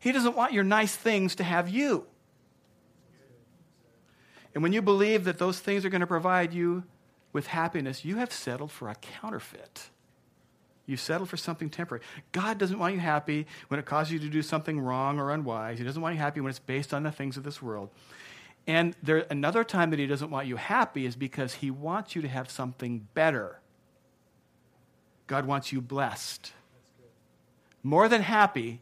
He 0.00 0.12
doesn't 0.12 0.36
want 0.36 0.52
your 0.52 0.64
nice 0.64 0.96
things 0.96 1.34
to 1.36 1.44
have 1.44 1.68
you. 1.68 2.06
And 4.54 4.62
when 4.62 4.72
you 4.72 4.82
believe 4.82 5.24
that 5.24 5.38
those 5.38 5.60
things 5.60 5.84
are 5.84 5.90
going 5.90 6.00
to 6.00 6.06
provide 6.06 6.52
you 6.52 6.84
with 7.32 7.46
happiness, 7.46 8.04
you 8.04 8.16
have 8.16 8.32
settled 8.32 8.70
for 8.70 8.88
a 8.88 8.94
counterfeit. 8.94 9.90
You 10.86 10.96
settle 10.96 11.26
for 11.26 11.36
something 11.36 11.70
temporary. 11.70 12.02
God 12.32 12.58
doesn't 12.58 12.78
want 12.78 12.94
you 12.94 13.00
happy 13.00 13.46
when 13.68 13.78
it 13.78 13.86
causes 13.86 14.12
you 14.12 14.18
to 14.18 14.28
do 14.28 14.42
something 14.42 14.80
wrong 14.80 15.18
or 15.18 15.30
unwise. 15.30 15.78
He 15.78 15.84
doesn't 15.84 16.02
want 16.02 16.16
you 16.16 16.20
happy 16.20 16.40
when 16.40 16.50
it's 16.50 16.58
based 16.58 16.92
on 16.92 17.04
the 17.04 17.12
things 17.12 17.36
of 17.36 17.44
this 17.44 17.62
world. 17.62 17.90
And 18.66 18.96
there, 19.02 19.26
another 19.30 19.64
time 19.64 19.90
that 19.90 19.98
He 19.98 20.06
doesn't 20.06 20.30
want 20.30 20.46
you 20.46 20.56
happy 20.56 21.06
is 21.06 21.16
because 21.16 21.54
He 21.54 21.70
wants 21.70 22.16
you 22.16 22.22
to 22.22 22.28
have 22.28 22.50
something 22.50 23.06
better. 23.14 23.58
God 25.26 25.46
wants 25.46 25.72
you 25.72 25.80
blessed. 25.80 26.52
More 27.82 28.08
than 28.08 28.22
happy, 28.22 28.80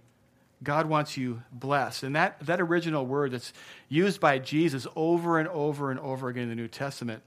God 0.62 0.86
wants 0.86 1.16
you 1.16 1.42
blessed. 1.52 2.02
And 2.02 2.16
that, 2.16 2.38
that 2.40 2.60
original 2.60 3.06
word 3.06 3.32
that's 3.32 3.52
used 3.88 4.20
by 4.20 4.38
Jesus 4.38 4.86
over 4.96 5.38
and 5.38 5.48
over 5.48 5.90
and 5.90 6.00
over 6.00 6.28
again 6.28 6.44
in 6.44 6.48
the 6.50 6.54
New 6.54 6.68
Testament 6.68 7.22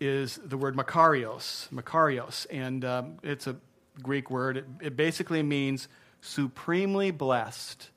is 0.00 0.40
the 0.42 0.56
word 0.56 0.76
makarios. 0.76 1.68
Makarios. 1.68 2.46
And 2.50 2.84
um, 2.84 3.18
it's 3.22 3.46
a 3.46 3.56
Greek 4.02 4.30
word. 4.30 4.56
It, 4.56 4.64
it 4.80 4.96
basically 4.96 5.42
means 5.42 5.88
supremely 6.20 7.10
blessed, 7.10 7.90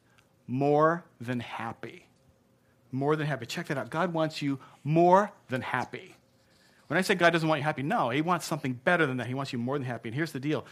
more 0.45 1.05
than 1.19 1.39
happy. 1.39 2.05
More 2.91 3.15
than 3.15 3.25
happy. 3.25 3.45
Check 3.45 3.67
that 3.67 3.77
out. 3.77 3.89
God 3.89 4.13
wants 4.13 4.41
you 4.41 4.59
more 4.83 5.31
than 5.49 5.61
happy. 5.61 6.15
When 6.87 6.97
I 6.97 7.01
say 7.01 7.15
God 7.15 7.31
doesn't 7.31 7.47
want 7.47 7.59
you 7.59 7.63
happy, 7.63 7.81
no, 7.81 8.09
He 8.09 8.21
wants 8.21 8.45
something 8.45 8.73
better 8.73 9.05
than 9.05 9.17
that. 9.17 9.27
He 9.27 9.33
wants 9.33 9.53
you 9.53 9.59
more 9.59 9.77
than 9.77 9.87
happy. 9.87 10.09
And 10.09 10.15
here's 10.15 10.31
the 10.31 10.39
deal 10.39 10.65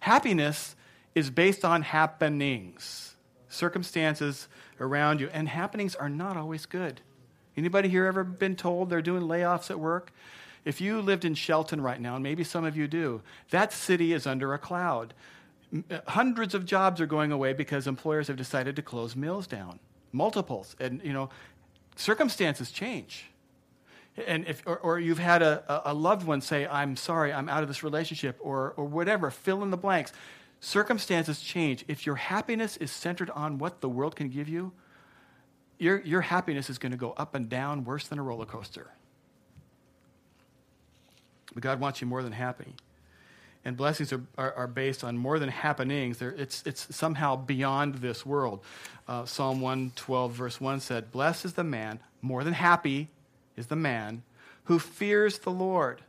happiness 0.00 0.76
is 1.14 1.30
based 1.30 1.64
on 1.64 1.82
happenings, 1.82 3.14
circumstances 3.48 4.48
around 4.80 5.20
you, 5.20 5.30
and 5.32 5.48
happenings 5.48 5.94
are 5.94 6.08
not 6.08 6.36
always 6.36 6.66
good. 6.66 7.00
Anybody 7.56 7.88
here 7.88 8.04
ever 8.06 8.24
been 8.24 8.56
told 8.56 8.90
they're 8.90 9.00
doing 9.00 9.22
layoffs 9.22 9.70
at 9.70 9.78
work? 9.78 10.12
If 10.64 10.80
you 10.80 11.00
lived 11.00 11.24
in 11.24 11.34
Shelton 11.34 11.80
right 11.80 12.00
now, 12.00 12.14
and 12.14 12.22
maybe 12.22 12.44
some 12.44 12.64
of 12.64 12.76
you 12.76 12.88
do, 12.88 13.22
that 13.50 13.72
city 13.72 14.12
is 14.12 14.26
under 14.26 14.54
a 14.54 14.58
cloud. 14.58 15.14
Uh, 15.90 15.98
hundreds 16.06 16.54
of 16.54 16.64
jobs 16.64 17.00
are 17.00 17.06
going 17.06 17.32
away 17.32 17.52
because 17.52 17.86
employers 17.86 18.28
have 18.28 18.36
decided 18.36 18.76
to 18.76 18.82
close 18.82 19.14
mills 19.14 19.46
down, 19.46 19.78
multiples. 20.12 20.74
And, 20.80 21.02
you 21.04 21.12
know, 21.12 21.28
circumstances 21.96 22.70
change. 22.70 23.26
And 24.26 24.46
if, 24.46 24.62
or, 24.64 24.78
or 24.78 25.00
you've 25.00 25.18
had 25.18 25.42
a, 25.42 25.82
a 25.90 25.92
loved 25.92 26.26
one 26.26 26.40
say, 26.40 26.66
I'm 26.66 26.96
sorry, 26.96 27.32
I'm 27.32 27.48
out 27.48 27.62
of 27.62 27.68
this 27.68 27.82
relationship, 27.82 28.38
or, 28.40 28.72
or 28.76 28.84
whatever, 28.84 29.30
fill 29.30 29.62
in 29.62 29.70
the 29.70 29.76
blanks. 29.76 30.12
Circumstances 30.60 31.40
change. 31.40 31.84
If 31.88 32.06
your 32.06 32.14
happiness 32.14 32.76
is 32.76 32.90
centered 32.90 33.28
on 33.30 33.58
what 33.58 33.80
the 33.80 33.88
world 33.88 34.16
can 34.16 34.28
give 34.28 34.48
you, 34.48 34.72
your, 35.78 36.00
your 36.02 36.20
happiness 36.20 36.70
is 36.70 36.78
going 36.78 36.92
to 36.92 36.98
go 36.98 37.12
up 37.16 37.34
and 37.34 37.48
down 37.48 37.84
worse 37.84 38.06
than 38.06 38.18
a 38.18 38.22
roller 38.22 38.46
coaster. 38.46 38.92
But 41.54 41.62
God 41.62 41.80
wants 41.80 42.00
you 42.00 42.06
more 42.06 42.22
than 42.22 42.32
happy. 42.32 42.74
And 43.64 43.76
blessings 43.76 44.12
are, 44.12 44.20
are, 44.36 44.52
are 44.52 44.66
based 44.66 45.02
on 45.02 45.16
more 45.16 45.38
than 45.38 45.48
happenings. 45.48 46.20
It's, 46.20 46.62
it's 46.66 46.94
somehow 46.94 47.36
beyond 47.36 47.96
this 47.96 48.26
world. 48.26 48.60
Uh, 49.08 49.24
Psalm 49.24 49.60
112, 49.60 50.32
verse 50.32 50.60
1 50.60 50.80
said, 50.80 51.10
Blessed 51.10 51.46
is 51.46 51.52
the 51.54 51.64
man, 51.64 52.00
more 52.20 52.44
than 52.44 52.52
happy 52.52 53.08
is 53.56 53.68
the 53.68 53.76
man, 53.76 54.22
who 54.64 54.78
fears 54.78 55.38
the 55.38 55.50
Lord. 55.50 56.02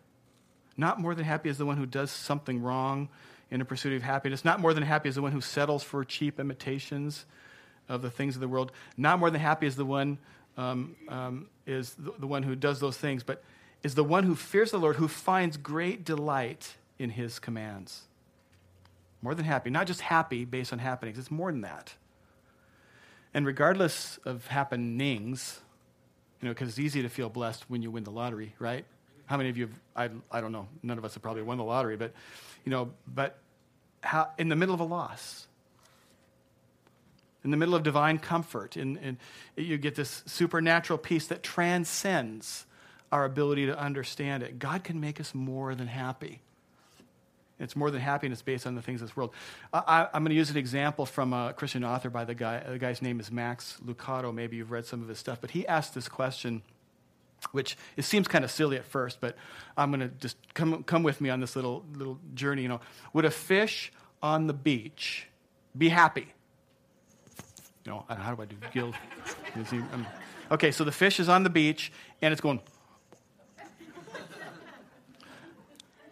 Not 0.75 0.99
more 0.99 1.15
than 1.15 1.23
happy 1.23 1.49
is 1.49 1.57
the 1.57 1.65
one 1.65 1.77
who 1.77 1.85
does 1.85 2.11
something 2.11 2.61
wrong 2.61 3.07
in 3.49 3.61
a 3.61 3.65
pursuit 3.65 3.93
of 3.93 4.01
happiness. 4.01 4.43
Not 4.43 4.59
more 4.59 4.73
than 4.73 4.83
happy 4.83 5.07
is 5.07 5.15
the 5.15 5.21
one 5.21 5.31
who 5.31 5.41
settles 5.41 5.83
for 5.83 6.03
cheap 6.03 6.39
imitations 6.39 7.25
of 7.87 8.01
the 8.01 8.09
things 8.09 8.35
of 8.35 8.41
the 8.41 8.47
world. 8.47 8.71
Not 8.97 9.19
more 9.19 9.29
than 9.29 9.39
happy 9.39 9.67
is 9.67 9.75
the 9.75 9.85
one 9.85 10.17
um, 10.57 10.95
um, 11.09 11.47
is 11.65 11.93
the, 11.95 12.13
the 12.19 12.27
one 12.27 12.43
who 12.43 12.55
does 12.55 12.79
those 12.79 12.97
things, 12.97 13.23
but 13.23 13.43
is 13.85 13.93
the 13.93 14.03
one 14.03 14.23
who 14.23 14.33
fears 14.33 14.71
the 14.71 14.79
Lord, 14.79 14.95
who 14.95 15.07
finds 15.07 15.57
great 15.57 16.03
delight 16.03 16.73
in 16.97 17.11
his 17.11 17.37
commands. 17.37 18.01
More 19.21 19.35
than 19.35 19.45
happy. 19.45 19.69
Not 19.69 19.85
just 19.85 20.01
happy 20.01 20.43
based 20.43 20.73
on 20.73 20.79
happenings, 20.79 21.19
it's 21.19 21.29
more 21.29 21.51
than 21.51 21.61
that. 21.61 21.93
And 23.31 23.45
regardless 23.45 24.17
of 24.25 24.47
happenings, 24.47 25.59
you 26.41 26.47
know, 26.47 26.51
because 26.55 26.67
it's 26.69 26.79
easy 26.79 27.03
to 27.03 27.09
feel 27.09 27.29
blessed 27.29 27.65
when 27.67 27.83
you 27.83 27.91
win 27.91 28.03
the 28.03 28.09
lottery, 28.09 28.55
right? 28.57 28.85
How 29.27 29.37
many 29.37 29.49
of 29.49 29.57
you, 29.57 29.67
have, 29.67 30.11
I, 30.31 30.37
I 30.39 30.41
don't 30.41 30.51
know, 30.51 30.67
none 30.81 30.97
of 30.97 31.05
us 31.05 31.13
have 31.13 31.21
probably 31.21 31.43
won 31.43 31.59
the 31.59 31.63
lottery, 31.63 31.95
but, 31.95 32.11
you 32.65 32.71
know, 32.71 32.89
but 33.13 33.37
how, 34.01 34.31
in 34.39 34.49
the 34.49 34.55
middle 34.55 34.73
of 34.73 34.81
a 34.81 34.85
loss, 34.85 35.45
in 37.43 37.51
the 37.51 37.57
middle 37.57 37.75
of 37.75 37.83
divine 37.83 38.17
comfort. 38.17 38.77
And, 38.77 38.97
and 38.97 39.17
you 39.55 39.77
get 39.77 39.93
this 39.93 40.23
supernatural 40.25 40.97
peace 40.97 41.27
that 41.27 41.43
transcends 41.43 42.65
our 43.15 43.23
ability 43.23 43.65
to 43.67 43.79
understand 43.79 44.43
it. 44.43 44.59
God 44.59 44.83
can 44.83 44.99
make 44.99 45.21
us 45.21 45.33
more 45.33 45.73
than 45.73 45.87
happy. 45.87 46.41
It's 47.61 47.73
more 47.73 47.89
than 47.89 48.01
happiness 48.01 48.41
based 48.41 48.67
on 48.67 48.75
the 48.75 48.81
things 48.81 49.01
of 49.01 49.07
this 49.07 49.15
world. 49.15 49.31
I, 49.71 50.09
am 50.13 50.23
going 50.23 50.31
to 50.31 50.35
use 50.35 50.49
an 50.49 50.57
example 50.57 51.05
from 51.05 51.31
a 51.31 51.53
Christian 51.53 51.85
author 51.85 52.09
by 52.09 52.25
the 52.25 52.35
guy. 52.35 52.59
The 52.59 52.77
guy's 52.77 53.01
name 53.01 53.21
is 53.21 53.31
Max 53.31 53.77
Lucado. 53.85 54.33
Maybe 54.33 54.57
you've 54.57 54.69
read 54.69 54.85
some 54.85 55.01
of 55.01 55.07
his 55.07 55.17
stuff, 55.17 55.39
but 55.39 55.51
he 55.51 55.65
asked 55.65 55.95
this 55.95 56.09
question, 56.09 56.61
which 57.53 57.77
it 57.95 58.03
seems 58.03 58.27
kind 58.27 58.43
of 58.43 58.51
silly 58.51 58.75
at 58.75 58.83
first, 58.83 59.21
but 59.21 59.37
I'm 59.77 59.91
going 59.91 60.01
to 60.01 60.09
just 60.09 60.35
come 60.53 60.83
come 60.83 61.01
with 61.01 61.21
me 61.21 61.29
on 61.29 61.39
this 61.39 61.55
little 61.55 61.85
little 61.93 62.19
journey. 62.33 62.63
You 62.63 62.67
know, 62.67 62.81
would 63.13 63.23
a 63.23 63.31
fish 63.31 63.93
on 64.21 64.47
the 64.47 64.53
beach 64.53 65.27
be 65.77 65.87
happy? 65.87 66.33
You 67.85 67.93
know, 67.93 68.05
how 68.09 68.35
do 68.35 68.41
I 68.41 68.45
do 68.45 68.57
gill? 68.73 68.93
Okay, 70.51 70.69
so 70.69 70.83
the 70.83 70.91
fish 70.91 71.19
is 71.19 71.27
on 71.27 71.43
the 71.43 71.49
beach 71.49 71.91
and 72.21 72.31
it's 72.31 72.41
going. 72.41 72.59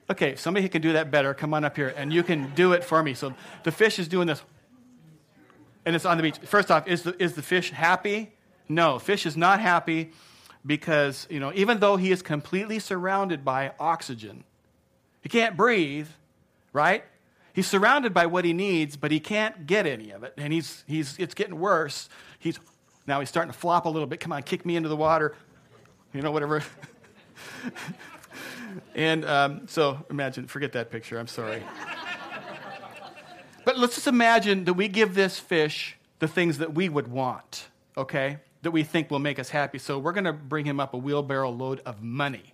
Okay, 0.10 0.36
somebody 0.36 0.68
can 0.68 0.82
do 0.82 0.94
that 0.94 1.12
better, 1.12 1.34
come 1.34 1.54
on 1.54 1.64
up 1.64 1.76
here 1.76 1.94
and 1.96 2.12
you 2.12 2.24
can 2.24 2.54
do 2.56 2.74
it 2.74 2.84
for 2.84 3.02
me. 3.02 3.14
So 3.14 3.34
the 3.64 3.72
fish 3.72 4.00
is 4.00 4.08
doing 4.08 4.28
this 4.28 4.44
and 5.86 5.96
it's 5.96 6.06
on 6.06 6.18
the 6.18 6.24
beach. 6.24 6.38
First 6.40 6.72
off, 6.72 6.88
is 6.88 7.04
the, 7.04 7.22
is 7.22 7.34
the 7.34 7.42
fish 7.42 7.72
happy? 7.72 8.34
No, 8.68 9.00
fish 9.00 9.26
is 9.26 9.36
not 9.38 9.60
happy 9.60 10.12
because, 10.66 11.28
you 11.30 11.40
know, 11.40 11.52
even 11.56 11.80
though 11.80 11.98
he 11.98 12.12
is 12.12 12.22
completely 12.22 12.80
surrounded 12.80 13.44
by 13.44 13.74
oxygen, 13.80 14.44
he 15.22 15.30
can't 15.30 15.56
breathe, 15.56 16.08
right? 16.72 17.04
He's 17.54 17.68
surrounded 17.68 18.14
by 18.14 18.26
what 18.26 18.46
he 18.46 18.54
needs, 18.54 18.98
but 18.98 19.12
he 19.12 19.20
can't 19.20 19.68
get 19.68 19.86
any 19.86 20.12
of 20.12 20.24
it. 20.24 20.34
And 20.38 20.52
he's, 20.52 20.84
he's, 20.88 21.18
it's 21.20 21.34
getting 21.34 21.60
worse. 21.60 22.10
He's, 22.40 22.60
now 23.06 23.20
he's 23.20 23.30
starting 23.30 23.52
to 23.52 23.58
flop 23.58 23.86
a 23.86 23.90
little 23.90 24.08
bit. 24.08 24.20
Come 24.20 24.32
on, 24.32 24.44
kick 24.44 24.66
me 24.66 24.76
into 24.76 24.90
the 24.90 24.96
water. 24.96 25.36
You 26.14 26.22
know, 26.22 26.32
whatever. 26.32 26.64
and 28.96 29.26
um, 29.26 29.68
so 29.68 30.06
imagine, 30.10 30.48
forget 30.48 30.74
that 30.74 30.92
picture. 30.92 31.20
I'm 31.20 31.28
sorry. 31.28 31.64
but 33.66 33.78
let's 33.78 33.96
just 33.96 34.08
imagine 34.08 34.66
that 34.66 34.74
we 34.74 34.88
give 34.88 35.16
this 35.16 35.40
fish 35.40 35.98
the 36.20 36.28
things 36.28 36.60
that 36.60 36.74
we 36.74 36.90
would 36.90 37.08
want, 37.08 37.68
okay? 37.98 38.38
That 38.62 38.72
we 38.72 38.84
think 38.84 39.12
will 39.12 39.20
make 39.20 39.40
us 39.40 39.50
happy. 39.50 39.78
So 39.78 40.00
we're 40.00 40.14
going 40.14 40.24
to 40.24 40.34
bring 40.34 40.66
him 40.66 40.80
up 40.80 40.94
a 40.94 40.98
wheelbarrow 40.98 41.50
load 41.50 41.82
of 41.86 42.02
money. 42.02 42.54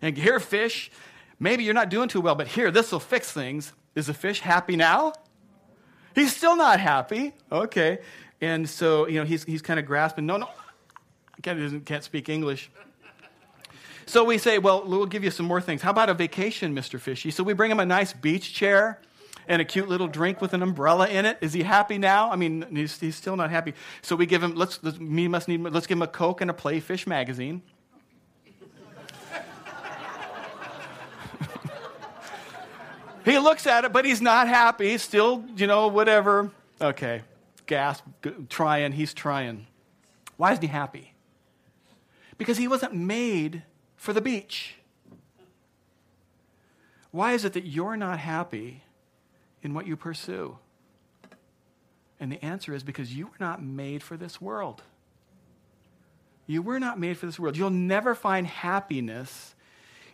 And 0.00 0.16
here, 0.16 0.40
fish, 0.40 0.90
maybe 1.38 1.64
you're 1.64 1.74
not 1.74 1.90
doing 1.90 2.08
too 2.08 2.20
well, 2.20 2.34
but 2.34 2.48
here, 2.48 2.70
this 2.70 2.92
will 2.92 3.00
fix 3.00 3.30
things. 3.30 3.72
Is 3.94 4.06
the 4.06 4.14
fish 4.14 4.40
happy 4.40 4.74
now? 4.74 5.12
He's 6.14 6.34
still 6.34 6.56
not 6.56 6.80
happy. 6.80 7.34
Okay. 7.50 7.98
And 8.40 8.68
so, 8.68 9.06
you 9.06 9.18
know, 9.18 9.24
he's, 9.24 9.44
he's 9.44 9.62
kind 9.62 9.78
of 9.78 9.86
grasping, 9.86 10.26
no, 10.26 10.36
no, 10.36 10.48
can't, 11.42 11.84
can't 11.86 12.04
speak 12.04 12.28
English. 12.28 12.70
So 14.06 14.24
we 14.24 14.38
say, 14.38 14.58
well, 14.58 14.84
we'll 14.84 15.06
give 15.06 15.24
you 15.24 15.30
some 15.30 15.46
more 15.46 15.60
things. 15.60 15.82
How 15.82 15.90
about 15.90 16.08
a 16.08 16.14
vacation, 16.14 16.74
Mr. 16.74 17.00
Fishy? 17.00 17.30
So 17.30 17.42
we 17.44 17.52
bring 17.52 17.70
him 17.70 17.80
a 17.80 17.86
nice 17.86 18.12
beach 18.12 18.52
chair 18.52 19.00
and 19.48 19.60
a 19.60 19.64
cute 19.64 19.88
little 19.88 20.08
drink 20.08 20.40
with 20.40 20.54
an 20.54 20.62
umbrella 20.62 21.08
in 21.08 21.24
it. 21.26 21.38
Is 21.40 21.52
he 21.52 21.62
happy 21.62 21.98
now? 21.98 22.30
I 22.30 22.36
mean, 22.36 22.64
he's, 22.70 22.98
he's 22.98 23.16
still 23.16 23.36
not 23.36 23.50
happy. 23.50 23.74
So 24.02 24.16
we 24.16 24.26
give 24.26 24.42
him, 24.42 24.54
let's, 24.54 24.82
let's, 24.82 24.98
me 24.98 25.28
must 25.28 25.48
need, 25.48 25.60
let's 25.60 25.86
give 25.86 25.98
him 25.98 26.02
a 26.02 26.08
Coke 26.08 26.40
and 26.40 26.50
a 26.50 26.54
Playfish 26.54 27.06
magazine. 27.06 27.62
He 33.24 33.38
looks 33.38 33.68
at 33.68 33.84
it, 33.84 33.92
but 33.92 34.04
he's 34.04 34.20
not 34.20 34.48
happy. 34.48 34.90
He's 34.90 35.02
still, 35.02 35.44
you 35.54 35.68
know, 35.68 35.86
whatever. 35.86 36.50
Okay, 36.80 37.22
gasp, 37.66 38.02
trying. 38.48 38.90
He's 38.90 39.14
trying. 39.14 39.68
Why 40.36 40.50
isn't 40.50 40.62
he 40.62 40.66
happy? 40.66 41.14
Because 42.36 42.58
he 42.58 42.66
wasn't 42.66 42.94
made 42.94 43.62
for 44.02 44.12
the 44.12 44.20
beach. 44.20 44.74
Why 47.12 47.34
is 47.34 47.44
it 47.44 47.52
that 47.52 47.64
you're 47.64 47.96
not 47.96 48.18
happy 48.18 48.82
in 49.62 49.74
what 49.74 49.86
you 49.86 49.96
pursue? 49.96 50.58
And 52.18 52.32
the 52.32 52.44
answer 52.44 52.74
is 52.74 52.82
because 52.82 53.14
you 53.14 53.26
were 53.26 53.38
not 53.38 53.62
made 53.62 54.02
for 54.02 54.16
this 54.16 54.40
world. 54.40 54.82
You 56.48 56.62
were 56.62 56.80
not 56.80 56.98
made 56.98 57.16
for 57.16 57.26
this 57.26 57.38
world. 57.38 57.56
You'll 57.56 57.70
never 57.70 58.16
find 58.16 58.44
happiness 58.44 59.54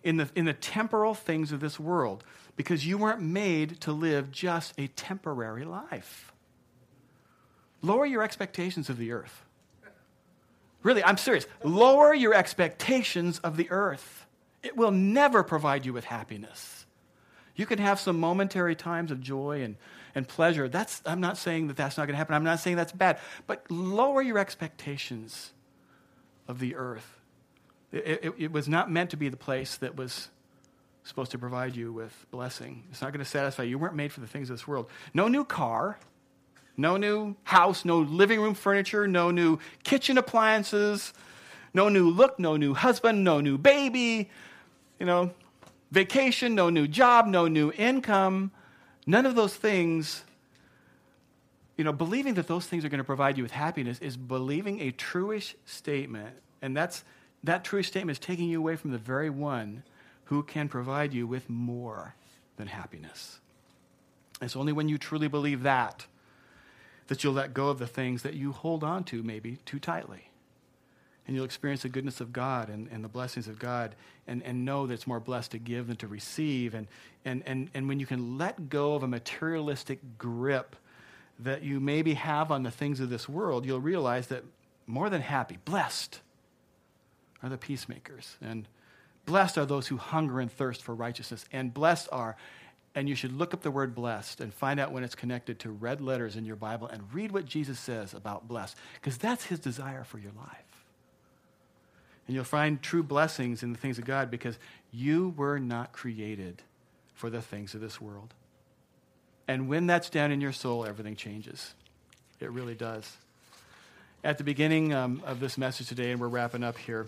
in 0.05 0.19
the, 0.19 0.29
in 0.35 0.45
the 0.45 0.53
temporal 0.53 1.15
things 1.15 1.51
of 1.51 1.61
this 1.61 1.81
world 1.81 2.25
because 2.57 2.87
you 2.87 2.99
weren't 2.99 3.23
made 3.23 3.81
to 3.81 3.93
live 3.93 4.31
just 4.31 4.75
a 4.79 4.89
temporary 4.89 5.65
life. 5.65 6.31
Lower 7.81 8.05
your 8.05 8.23
expectations 8.23 8.91
of 8.91 8.99
the 8.99 9.13
earth. 9.13 9.47
Really, 10.83 11.03
I'm 11.03 11.17
serious. 11.17 11.47
Lower 11.65 12.15
your 12.15 12.35
expectations 12.35 13.39
of 13.41 13.57
the 13.57 13.71
earth. 13.71 14.27
It 14.63 14.77
will 14.77 14.91
never 14.91 15.43
provide 15.43 15.85
you 15.87 15.93
with 15.93 16.05
happiness. 16.05 16.87
You 17.57 17.67
can 17.67 17.79
have 17.79 17.99
some 17.99 18.21
momentary 18.21 18.77
times 18.77 19.11
of 19.11 19.21
joy 19.21 19.63
and, 19.63 19.77
and 20.15 20.27
pleasure. 20.29 20.69
That's, 20.69 21.03
I'm 21.05 21.21
not 21.21 21.37
saying 21.37 21.67
that 21.69 21.77
that's 21.77 21.97
not 21.97 22.07
going 22.07 22.15
to 22.15 22.19
happen. 22.19 22.35
I'm 22.35 22.45
not 22.45 22.61
saying 22.61 22.77
that's 22.77 22.93
bad. 22.93 23.19
But 23.47 23.69
lower 23.71 24.23
your 24.23 24.39
expectations 24.39 25.53
of 26.47 26.61
the 26.61 26.77
earth. 26.77 27.19
It, 27.91 28.21
it, 28.23 28.35
it 28.39 28.53
was 28.53 28.69
not 28.69 28.91
meant 28.91 29.11
to 29.11 29.17
be 29.17 29.29
the 29.29 29.37
place 29.37 29.77
that 29.79 29.97
was 29.97 30.29
supposed 31.03 31.31
to 31.33 31.39
provide 31.39 31.75
you 31.75 31.93
with 31.93 32.27
blessing. 32.31 32.85
It's 32.91 33.01
not 33.01 33.13
going 33.13 33.25
to 33.25 33.31
satisfy 33.31 33.65
you. 33.65 33.71
You 33.71 33.79
weren't 33.79 33.95
made 33.95 34.13
for 34.13 34.21
the 34.21 34.27
things 34.27 34.51
of 34.51 34.55
this 34.57 34.69
world. 34.69 34.89
No 35.15 35.27
new 35.27 35.45
car, 35.45 35.99
no 36.79 36.97
new 36.97 37.35
house, 37.43 37.85
no 37.85 37.99
living 37.99 38.41
room 38.41 38.55
furniture, 38.55 39.07
no 39.09 39.33
new 39.33 39.59
kitchen 39.83 40.17
appliances, 40.17 41.13
no 41.75 41.89
new 41.89 42.09
look, 42.09 42.39
no 42.39 42.57
new 42.57 42.73
husband, 42.73 43.25
no 43.25 43.41
new 43.41 43.59
baby, 43.59 44.31
you 45.01 45.05
know, 45.05 45.33
vacation, 45.91 46.55
no 46.55 46.71
new 46.71 46.87
job, 46.87 47.27
no 47.27 47.49
new 47.49 47.73
income. 47.73 48.53
None 49.07 49.27
of 49.27 49.35
those 49.35 49.55
things, 49.55 50.23
you 51.77 51.83
know, 51.83 51.93
believing 51.93 52.35
that 52.35 52.47
those 52.47 52.67
things 52.67 52.85
are 52.85 52.89
going 52.89 52.99
to 52.99 53.05
provide 53.05 53.37
you 53.37 53.43
with 53.43 53.53
happiness 53.53 53.99
is 53.99 54.17
believing 54.17 54.81
a 54.81 54.93
truish 54.93 55.55
statement. 55.67 56.37
And 56.63 56.77
that's 56.77 57.03
that 57.43 57.65
truish 57.65 57.87
statement 57.87 58.19
is 58.19 58.25
taking 58.25 58.49
you 58.49 58.59
away 58.59 58.77
from 58.77 58.93
the 58.93 58.99
very 58.99 59.31
one 59.31 59.83
who 60.25 60.45
can 60.45 60.69
provide 60.69 61.13
you 61.13 61.27
with 61.27 61.51
more 61.51 62.15
than 62.57 62.69
happiness. 62.69 63.41
It's 64.41 64.55
only 64.55 64.73
when 64.73 64.89
you 64.89 64.99
truly 64.99 65.27
believe 65.27 65.63
that 65.65 66.07
that 67.09 67.25
you'll 67.25 67.35
let 67.35 67.53
go 67.53 67.69
of 67.69 67.79
the 67.79 67.87
things 67.87 68.23
that 68.23 68.35
you 68.35 68.53
hold 68.53 68.85
on 68.85 69.05
to 69.05 69.23
maybe 69.23 69.59
too 69.65 69.79
tightly. 69.79 70.31
And 71.27 71.37
you'll 71.37 71.45
experience 71.45 71.83
the 71.83 71.91
goodness 71.91 72.21
of 72.21 72.33
God 72.33 72.71
and, 72.71 72.89
and 72.91 73.05
the 73.05 73.09
blessings 73.09 73.49
of 73.49 73.59
God 73.59 73.95
and, 74.27 74.43
and 74.43 74.65
know 74.65 74.87
that 74.87 74.95
it's 74.95 75.07
more 75.07 75.21
blessed 75.21 75.51
to 75.51 75.59
give 75.59 75.89
than 75.89 75.97
to 75.97 76.09
receive. 76.09 76.75
And, 76.75 76.87
and, 77.25 77.43
and, 77.45 77.71
and 77.75 77.87
when 77.87 78.01
you 78.01 78.07
can 78.07 78.39
let 78.39 78.71
go 78.71 78.95
of 78.95 79.03
a 79.03 79.09
materialistic 79.09 80.01
grip 80.17 80.75
that 81.41 81.63
you 81.63 81.81
maybe 81.81 82.15
have 82.15 82.51
on 82.51 82.63
the 82.63 82.71
things 82.71 83.01
of 83.01 83.11
this 83.11 83.29
world, 83.29 83.67
you'll 83.67 83.81
realize 83.81 84.29
that 84.29 84.45
more 84.87 85.11
than 85.11 85.21
happy, 85.21 85.59
blessed, 85.65 86.21
are 87.43 87.51
the 87.51 87.59
peacemakers. 87.59 88.37
And 88.41 88.67
Blessed 89.29 89.59
are 89.59 89.67
those 89.67 89.87
who 89.87 89.99
hunger 89.99 90.41
and 90.41 90.51
thirst 90.51 90.83
for 90.83 90.95
righteousness, 90.95 91.45
and 91.53 91.73
blessed 91.73 92.09
are, 92.11 92.35
and 92.99 93.09
you 93.09 93.15
should 93.15 93.33
look 93.33 93.55
up 93.55 93.63
the 93.63 93.71
word 93.71 93.95
blessed 93.95 94.41
and 94.41 94.53
find 94.53 94.81
out 94.81 94.91
when 94.91 95.05
it's 95.05 95.15
connected 95.15 95.61
to 95.61 95.71
red 95.71 96.01
letters 96.01 96.35
in 96.35 96.45
your 96.45 96.57
Bible 96.57 96.89
and 96.89 97.15
read 97.15 97.31
what 97.31 97.45
Jesus 97.45 97.79
says 97.79 98.13
about 98.13 98.49
blessed, 98.49 98.77
because 98.95 99.17
that's 99.17 99.45
his 99.45 99.61
desire 99.61 100.03
for 100.03 100.19
your 100.19 100.33
life. 100.37 100.85
And 102.27 102.35
you'll 102.35 102.43
find 102.43 102.83
true 102.83 103.05
blessings 103.05 103.63
in 103.63 103.73
the 103.73 103.79
things 103.79 103.99
of 103.99 104.05
God 104.05 104.33
because 104.33 104.59
you 104.91 105.33
were 105.37 105.61
not 105.61 105.93
created 105.93 106.61
for 107.15 107.31
the 107.31 107.41
things 107.41 107.73
of 107.73 107.81
this 107.81 108.01
world. 108.01 108.35
And 109.47 109.69
when 109.69 109.87
that's 109.87 110.11
down 110.11 110.33
in 110.33 110.41
your 110.41 110.53
soul, 110.53 110.85
everything 110.85 111.15
changes. 111.15 111.75
It 112.41 112.51
really 112.51 112.75
does. 112.75 113.17
At 114.25 114.39
the 114.39 114.45
beginning 114.45 114.93
um, 114.93 115.23
of 115.25 115.39
this 115.39 115.57
message 115.57 115.87
today, 115.87 116.11
and 116.11 116.21
we're 116.21 116.27
wrapping 116.27 116.65
up 116.65 116.77
here, 116.79 117.07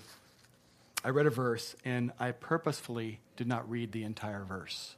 I 1.05 1.09
read 1.09 1.27
a 1.27 1.31
verse, 1.31 1.75
and 1.85 2.13
I 2.21 2.31
purposefully 2.31 3.19
did 3.37 3.49
not 3.49 3.69
read 3.69 3.91
the 3.91 4.05
entire 4.05 4.45
verse. 4.45 4.95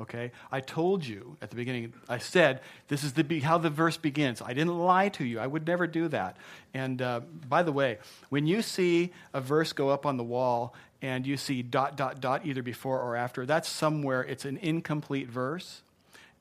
Okay? 0.00 0.32
I 0.50 0.60
told 0.60 1.06
you 1.06 1.36
at 1.42 1.50
the 1.50 1.56
beginning, 1.56 1.92
I 2.08 2.18
said, 2.18 2.60
this 2.88 3.04
is 3.04 3.12
the, 3.12 3.40
how 3.40 3.58
the 3.58 3.68
verse 3.68 3.98
begins. 3.98 4.40
I 4.40 4.54
didn't 4.54 4.78
lie 4.78 5.10
to 5.10 5.24
you. 5.24 5.38
I 5.38 5.46
would 5.46 5.66
never 5.66 5.86
do 5.86 6.08
that. 6.08 6.38
And 6.72 7.02
uh, 7.02 7.20
by 7.48 7.62
the 7.62 7.72
way, 7.72 7.98
when 8.30 8.46
you 8.46 8.62
see 8.62 9.12
a 9.34 9.40
verse 9.40 9.72
go 9.74 9.90
up 9.90 10.06
on 10.06 10.16
the 10.16 10.24
wall 10.24 10.74
and 11.02 11.26
you 11.26 11.36
see 11.36 11.62
dot, 11.62 11.96
dot, 11.96 12.20
dot 12.20 12.46
either 12.46 12.62
before 12.62 13.00
or 13.00 13.14
after, 13.14 13.44
that's 13.44 13.68
somewhere, 13.68 14.22
it's 14.22 14.46
an 14.46 14.56
incomplete 14.58 15.28
verse. 15.28 15.82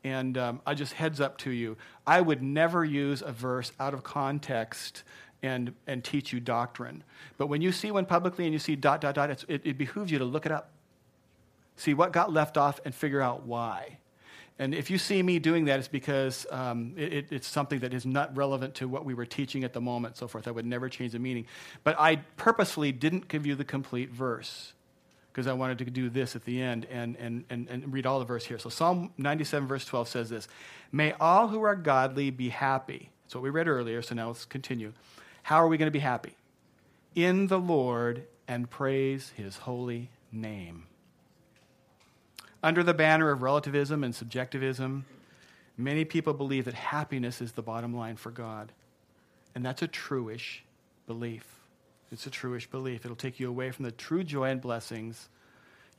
And 0.06 0.38
um, 0.38 0.62
I 0.66 0.76
just 0.76 0.94
heads 0.94 1.20
up 1.20 1.38
to 1.40 1.52
you, 1.52 1.76
I 2.08 2.22
would 2.22 2.42
never 2.42 2.86
use 2.86 3.22
a 3.22 3.34
verse 3.34 3.74
out 3.78 3.94
of 3.94 4.04
context 4.04 5.04
and, 5.44 5.74
and 5.86 6.02
teach 6.02 6.32
you 6.32 6.40
doctrine. 6.40 7.04
But 7.38 7.48
when 7.48 7.62
you 7.62 7.74
see 7.74 7.92
one 7.92 8.06
publicly 8.06 8.46
and 8.46 8.54
you 8.54 8.60
see 8.60 8.78
dot, 8.78 9.02
dot, 9.02 9.16
dot, 9.16 9.30
it, 9.30 9.62
it 9.66 9.78
behooves 9.78 10.12
you 10.12 10.20
to 10.20 10.26
look 10.26 10.46
it 10.46 10.52
up 10.54 10.72
see 11.80 11.94
what 11.94 12.12
got 12.12 12.32
left 12.32 12.58
off 12.58 12.80
and 12.86 12.94
figure 12.94 13.22
out 13.22 13.46
why. 13.46 13.98
And 14.60 14.76
if 14.76 14.92
you 14.92 14.98
see 14.98 15.24
me 15.24 15.40
doing 15.40 15.66
that, 15.66 15.80
it's 15.80 15.88
because 15.88 16.46
um, 16.52 16.94
it, 16.98 17.32
it's 17.32 17.48
something 17.48 17.80
that 17.80 17.94
is 17.94 18.06
not 18.06 18.36
relevant 18.36 18.76
to 18.76 18.90
what 18.90 19.06
we 19.06 19.14
were 19.14 19.26
teaching 19.26 19.64
at 19.64 19.72
the 19.72 19.80
moment, 19.80 20.18
so 20.18 20.28
forth. 20.28 20.50
I 20.50 20.52
would 20.52 20.66
never 20.66 20.90
change 20.90 21.14
the 21.14 21.20
meaning. 21.20 21.46
But 21.86 21.98
I 21.98 22.18
purposefully 22.36 22.92
didn't 22.92 23.30
give 23.30 23.46
you 23.46 23.56
the 23.56 23.64
complete 23.64 24.10
verse 24.12 24.74
because 25.32 25.48
I 25.48 25.54
wanted 25.54 25.78
to 25.78 25.86
do 25.86 26.10
this 26.10 26.36
at 26.36 26.44
the 26.44 26.62
end 26.62 26.86
and, 26.92 27.16
and, 27.16 27.46
and, 27.50 27.70
and 27.70 27.94
read 27.94 28.06
all 28.06 28.20
the 28.20 28.26
verse 28.26 28.44
here. 28.44 28.60
So 28.60 28.70
Psalm 28.70 29.14
97, 29.18 29.66
verse 29.66 29.86
12 29.86 30.10
says 30.10 30.30
this 30.30 30.50
May 30.92 31.14
all 31.14 31.48
who 31.48 31.62
are 31.62 31.76
godly 31.76 32.30
be 32.30 32.50
happy. 32.50 33.12
That's 33.24 33.36
what 33.36 33.44
we 33.44 33.50
read 33.50 33.70
earlier, 33.70 34.02
so 34.02 34.14
now 34.14 34.28
let's 34.28 34.44
continue. 34.44 34.92
How 35.44 35.64
are 35.64 35.70
we 35.70 35.78
going 35.78 35.88
to 35.88 35.92
be 35.92 36.00
happy? 36.00 36.36
In 37.16 37.48
the 37.48 37.60
Lord 37.60 38.26
and 38.46 38.70
praise 38.70 39.32
his 39.38 39.56
holy 39.56 40.10
name. 40.34 40.89
Under 42.62 42.84
the 42.84 42.94
banner 42.94 43.32
of 43.32 43.42
relativism 43.42 44.04
and 44.04 44.14
subjectivism, 44.14 45.06
many 45.78 46.04
people 46.04 46.34
believe 46.34 46.66
that 46.66 46.74
happiness 46.74 47.42
is 47.42 47.54
the 47.54 47.62
bottom 47.62 47.96
line 47.96 48.18
for 48.18 48.32
God. 48.32 48.72
And 49.56 49.66
that's 49.66 49.82
a 49.82 49.88
truish 49.88 50.60
belief. 51.08 51.46
It's 52.12 52.28
a 52.28 52.30
truish 52.30 52.70
belief. 52.70 53.06
It'll 53.06 53.16
take 53.16 53.40
you 53.40 53.50
away 53.50 53.72
from 53.72 53.86
the 53.86 53.92
true 53.92 54.24
joy 54.24 54.50
and 54.50 54.62
blessings 54.62 55.30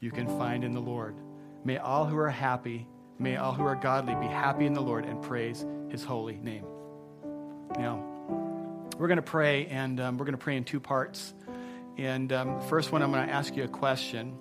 you 0.01 0.11
can 0.11 0.27
find 0.27 0.64
in 0.64 0.73
the 0.73 0.81
Lord. 0.81 1.14
May 1.64 1.79
all 1.79 2.05
who 2.05 2.18
are 2.18 2.31
happy, 2.31 2.87
may 3.18 3.37
all 3.37 3.53
who 3.53 3.64
are 3.64 3.77
godly 3.77 4.14
be 4.16 4.27
happy 4.27 4.66
in 4.66 4.75
the 4.75 4.83
Lord 4.83 5.05
and 5.05 5.23
praise 5.23 5.64
his 5.88 6.05
holy 6.05 6.37
name. 6.37 6.64
Now, 7.79 8.05
we're 8.99 9.09
going 9.09 9.16
to 9.16 9.23
pray, 9.23 9.66
and 9.66 9.99
um, 10.01 10.18
we're 10.18 10.27
going 10.27 10.37
to 10.37 10.42
pray 10.42 10.57
in 10.57 10.64
two 10.64 10.81
parts. 10.81 11.33
And 11.96 12.33
um, 12.33 12.61
first 12.62 12.92
one, 12.92 13.03
I'm 13.03 13.11
going 13.12 13.27
to 13.27 13.33
ask 13.33 13.57
you 13.57 13.64
a 13.64 13.68
question. 13.68 14.37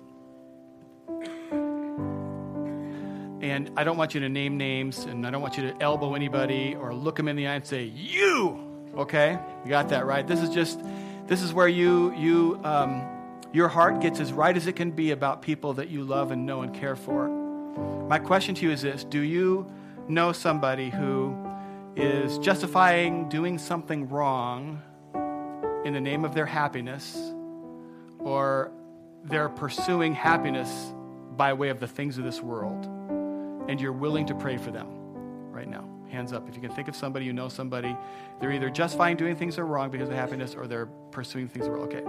And 3.40 3.70
I 3.76 3.84
don't 3.84 3.96
want 3.96 4.14
you 4.14 4.20
to 4.20 4.28
name 4.28 4.58
names, 4.58 5.04
and 5.04 5.26
I 5.26 5.30
don't 5.30 5.40
want 5.40 5.56
you 5.56 5.62
to 5.70 5.82
elbow 5.82 6.14
anybody 6.14 6.74
or 6.74 6.94
look 6.94 7.16
them 7.16 7.26
in 7.26 7.36
the 7.36 7.46
eye 7.46 7.54
and 7.54 7.66
say, 7.66 7.84
You! 7.84 8.60
Okay? 8.96 9.38
You 9.64 9.70
got 9.70 9.88
that 9.90 10.04
right? 10.04 10.26
This 10.26 10.40
is 10.40 10.50
just, 10.50 10.80
this 11.26 11.42
is 11.42 11.54
where 11.54 11.68
you, 11.68 12.14
you, 12.16 12.60
um, 12.64 13.02
your 13.52 13.68
heart 13.68 14.00
gets 14.00 14.20
as 14.20 14.32
right 14.32 14.54
as 14.54 14.66
it 14.66 14.76
can 14.76 14.90
be 14.90 15.12
about 15.12 15.42
people 15.42 15.74
that 15.74 15.88
you 15.88 16.04
love 16.04 16.32
and 16.32 16.44
know 16.44 16.62
and 16.62 16.74
care 16.74 16.96
for. 16.96 17.28
My 18.08 18.18
question 18.18 18.54
to 18.56 18.66
you 18.66 18.72
is 18.72 18.82
this 18.82 19.04
Do 19.04 19.20
you 19.20 19.66
know 20.06 20.32
somebody 20.32 20.90
who 20.90 21.34
is 21.96 22.38
justifying 22.38 23.28
doing 23.28 23.58
something 23.58 24.08
wrong 24.08 24.82
in 25.84 25.94
the 25.94 26.00
name 26.00 26.26
of 26.26 26.34
their 26.34 26.46
happiness, 26.46 27.16
or 28.18 28.70
they're 29.24 29.48
pursuing 29.48 30.14
happiness 30.14 30.92
by 31.36 31.54
way 31.54 31.70
of 31.70 31.80
the 31.80 31.88
things 31.88 32.18
of 32.18 32.24
this 32.24 32.42
world? 32.42 32.99
And 33.70 33.80
you're 33.80 33.92
willing 33.92 34.26
to 34.26 34.34
pray 34.34 34.56
for 34.56 34.72
them 34.72 34.88
right 35.52 35.68
now. 35.68 35.88
Hands 36.10 36.32
up. 36.32 36.48
If 36.48 36.56
you 36.56 36.60
can 36.60 36.72
think 36.72 36.88
of 36.88 36.96
somebody, 36.96 37.24
you 37.24 37.32
know 37.32 37.48
somebody, 37.48 37.96
they're 38.40 38.50
either 38.50 38.68
just 38.68 38.98
fine 38.98 39.16
doing 39.16 39.36
things 39.36 39.54
that 39.54 39.62
are 39.62 39.66
wrong 39.66 39.90
because 39.90 40.08
of 40.08 40.14
happiness 40.16 40.56
or 40.56 40.66
they're 40.66 40.86
pursuing 41.12 41.46
things 41.46 41.66
that 41.66 41.70
are 41.70 41.78
okay. 41.78 42.02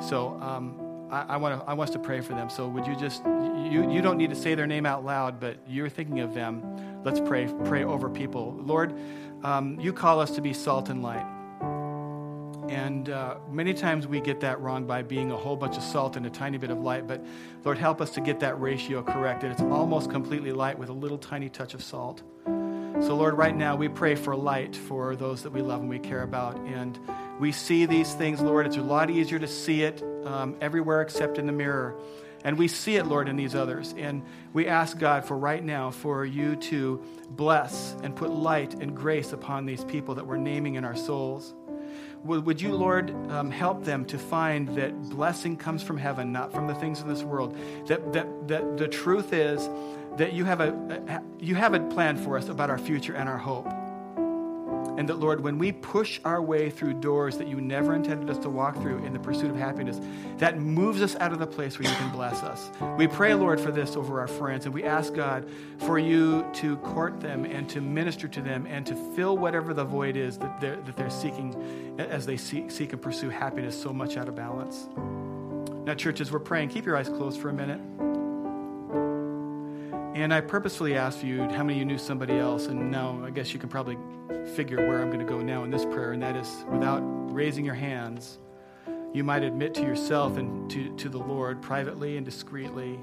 So 0.00 0.40
um, 0.40 1.08
I, 1.10 1.34
I, 1.34 1.36
wanna, 1.36 1.64
I 1.66 1.74
want 1.74 1.90
us 1.90 1.94
to 1.94 1.98
pray 1.98 2.20
for 2.20 2.34
them. 2.34 2.48
So 2.48 2.68
would 2.68 2.86
you 2.86 2.94
just, 2.94 3.24
you, 3.24 3.90
you 3.90 4.02
don't 4.02 4.16
need 4.16 4.30
to 4.30 4.36
say 4.36 4.54
their 4.54 4.68
name 4.68 4.86
out 4.86 5.04
loud, 5.04 5.40
but 5.40 5.56
you're 5.66 5.88
thinking 5.88 6.20
of 6.20 6.32
them. 6.32 7.02
Let's 7.02 7.18
pray, 7.18 7.52
pray 7.64 7.82
over 7.82 8.08
people. 8.08 8.56
Lord, 8.60 8.94
um, 9.42 9.80
you 9.80 9.92
call 9.92 10.20
us 10.20 10.30
to 10.36 10.40
be 10.40 10.52
salt 10.52 10.90
and 10.90 11.02
light. 11.02 11.26
And 12.68 13.10
uh, 13.10 13.36
many 13.50 13.74
times 13.74 14.06
we 14.06 14.20
get 14.20 14.40
that 14.40 14.60
wrong 14.60 14.86
by 14.86 15.02
being 15.02 15.30
a 15.30 15.36
whole 15.36 15.56
bunch 15.56 15.76
of 15.76 15.82
salt 15.82 16.16
and 16.16 16.26
a 16.26 16.30
tiny 16.30 16.58
bit 16.58 16.70
of 16.70 16.78
light. 16.78 17.06
But 17.06 17.24
Lord, 17.64 17.78
help 17.78 18.00
us 18.00 18.10
to 18.12 18.20
get 18.20 18.40
that 18.40 18.60
ratio 18.60 19.02
corrected. 19.02 19.52
It's 19.52 19.60
almost 19.60 20.10
completely 20.10 20.52
light 20.52 20.78
with 20.78 20.88
a 20.88 20.92
little 20.92 21.18
tiny 21.18 21.48
touch 21.48 21.74
of 21.74 21.82
salt. 21.82 22.22
So, 23.00 23.16
Lord, 23.16 23.36
right 23.36 23.54
now 23.54 23.76
we 23.76 23.88
pray 23.88 24.14
for 24.14 24.34
light 24.34 24.74
for 24.74 25.16
those 25.16 25.42
that 25.42 25.52
we 25.52 25.62
love 25.62 25.80
and 25.80 25.90
we 25.90 25.98
care 25.98 26.22
about. 26.22 26.56
And 26.60 26.98
we 27.38 27.52
see 27.52 27.86
these 27.86 28.14
things, 28.14 28.40
Lord. 28.40 28.66
It's 28.66 28.76
a 28.76 28.82
lot 28.82 29.10
easier 29.10 29.38
to 29.38 29.48
see 29.48 29.82
it 29.82 30.02
um, 30.24 30.56
everywhere 30.60 31.02
except 31.02 31.38
in 31.38 31.46
the 31.46 31.52
mirror. 31.52 31.98
And 32.44 32.58
we 32.58 32.68
see 32.68 32.96
it, 32.96 33.06
Lord, 33.06 33.28
in 33.28 33.36
these 33.36 33.54
others. 33.54 33.94
And 33.96 34.22
we 34.52 34.66
ask 34.66 34.98
God 34.98 35.24
for 35.24 35.36
right 35.36 35.64
now 35.64 35.90
for 35.90 36.24
you 36.24 36.56
to 36.56 37.02
bless 37.30 37.96
and 38.02 38.14
put 38.14 38.30
light 38.30 38.74
and 38.74 38.94
grace 38.94 39.32
upon 39.32 39.66
these 39.66 39.82
people 39.84 40.14
that 40.14 40.26
we're 40.26 40.36
naming 40.36 40.76
in 40.76 40.84
our 40.84 40.96
souls. 40.96 41.54
Would 42.24 42.60
you, 42.60 42.74
Lord, 42.74 43.10
um, 43.30 43.50
help 43.50 43.84
them 43.84 44.06
to 44.06 44.18
find 44.18 44.68
that 44.76 44.98
blessing 45.10 45.58
comes 45.58 45.82
from 45.82 45.98
heaven, 45.98 46.32
not 46.32 46.52
from 46.52 46.66
the 46.66 46.74
things 46.74 47.00
of 47.00 47.06
this 47.06 47.22
world? 47.22 47.54
That, 47.86 48.14
that, 48.14 48.48
that 48.48 48.78
the 48.78 48.88
truth 48.88 49.34
is 49.34 49.68
that 50.16 50.32
you 50.32 50.46
have, 50.46 50.60
a, 50.60 51.22
you 51.38 51.54
have 51.54 51.74
a 51.74 51.80
plan 51.80 52.16
for 52.16 52.38
us 52.38 52.48
about 52.48 52.70
our 52.70 52.78
future 52.78 53.14
and 53.14 53.28
our 53.28 53.36
hope. 53.36 53.66
And 54.96 55.08
that, 55.08 55.18
Lord, 55.18 55.40
when 55.40 55.58
we 55.58 55.72
push 55.72 56.20
our 56.24 56.40
way 56.40 56.70
through 56.70 56.94
doors 56.94 57.36
that 57.38 57.48
you 57.48 57.60
never 57.60 57.94
intended 57.94 58.30
us 58.30 58.38
to 58.38 58.48
walk 58.48 58.76
through 58.76 58.98
in 58.98 59.12
the 59.12 59.18
pursuit 59.18 59.50
of 59.50 59.56
happiness, 59.56 60.00
that 60.38 60.58
moves 60.58 61.02
us 61.02 61.16
out 61.16 61.32
of 61.32 61.38
the 61.38 61.46
place 61.46 61.78
where 61.78 61.88
you 61.88 61.96
can 61.96 62.12
bless 62.12 62.42
us. 62.42 62.70
We 62.96 63.08
pray, 63.08 63.34
Lord, 63.34 63.60
for 63.60 63.72
this 63.72 63.96
over 63.96 64.20
our 64.20 64.28
friends, 64.28 64.66
and 64.66 64.74
we 64.74 64.84
ask, 64.84 65.12
God, 65.12 65.48
for 65.78 65.98
you 65.98 66.46
to 66.54 66.76
court 66.78 67.20
them 67.20 67.44
and 67.44 67.68
to 67.70 67.80
minister 67.80 68.28
to 68.28 68.40
them 68.40 68.66
and 68.66 68.86
to 68.86 68.94
fill 69.16 69.36
whatever 69.36 69.74
the 69.74 69.84
void 69.84 70.16
is 70.16 70.38
that 70.38 70.60
they're, 70.60 70.76
that 70.76 70.96
they're 70.96 71.10
seeking 71.10 71.96
as 71.98 72.24
they 72.24 72.36
seek, 72.36 72.70
seek 72.70 72.92
and 72.92 73.02
pursue 73.02 73.30
happiness 73.30 73.80
so 73.80 73.92
much 73.92 74.16
out 74.16 74.28
of 74.28 74.36
balance. 74.36 74.86
Now, 75.84 75.94
churches, 75.94 76.32
we're 76.32 76.38
praying. 76.38 76.68
Keep 76.70 76.86
your 76.86 76.96
eyes 76.96 77.08
closed 77.08 77.40
for 77.40 77.50
a 77.50 77.52
minute. 77.52 77.80
And 80.14 80.32
I 80.32 80.40
purposefully 80.40 80.94
asked 80.94 81.24
you 81.24 81.42
how 81.42 81.64
many 81.64 81.72
of 81.72 81.78
you 81.78 81.84
knew 81.84 81.98
somebody 81.98 82.38
else, 82.38 82.66
and 82.66 82.88
now 82.88 83.20
I 83.24 83.30
guess 83.30 83.52
you 83.52 83.58
can 83.58 83.68
probably 83.68 83.98
figure 84.54 84.76
where 84.76 85.02
I'm 85.02 85.08
going 85.08 85.18
to 85.18 85.30
go 85.30 85.40
now 85.40 85.64
in 85.64 85.70
this 85.72 85.84
prayer, 85.84 86.12
and 86.12 86.22
that 86.22 86.36
is 86.36 86.64
without 86.70 87.00
raising 87.34 87.64
your 87.64 87.74
hands, 87.74 88.38
you 89.12 89.24
might 89.24 89.42
admit 89.42 89.74
to 89.74 89.82
yourself 89.82 90.36
and 90.36 90.70
to, 90.70 90.94
to 90.98 91.08
the 91.08 91.18
Lord 91.18 91.60
privately 91.60 92.16
and 92.16 92.24
discreetly 92.24 92.98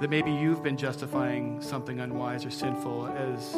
that 0.00 0.10
maybe 0.10 0.32
you've 0.32 0.62
been 0.62 0.76
justifying 0.76 1.62
something 1.62 2.00
unwise 2.00 2.44
or 2.44 2.50
sinful 2.50 3.06
as 3.06 3.56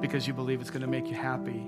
because 0.00 0.28
you 0.28 0.32
believe 0.34 0.60
it's 0.60 0.70
going 0.70 0.82
to 0.82 0.86
make 0.86 1.08
you 1.08 1.14
happy. 1.14 1.66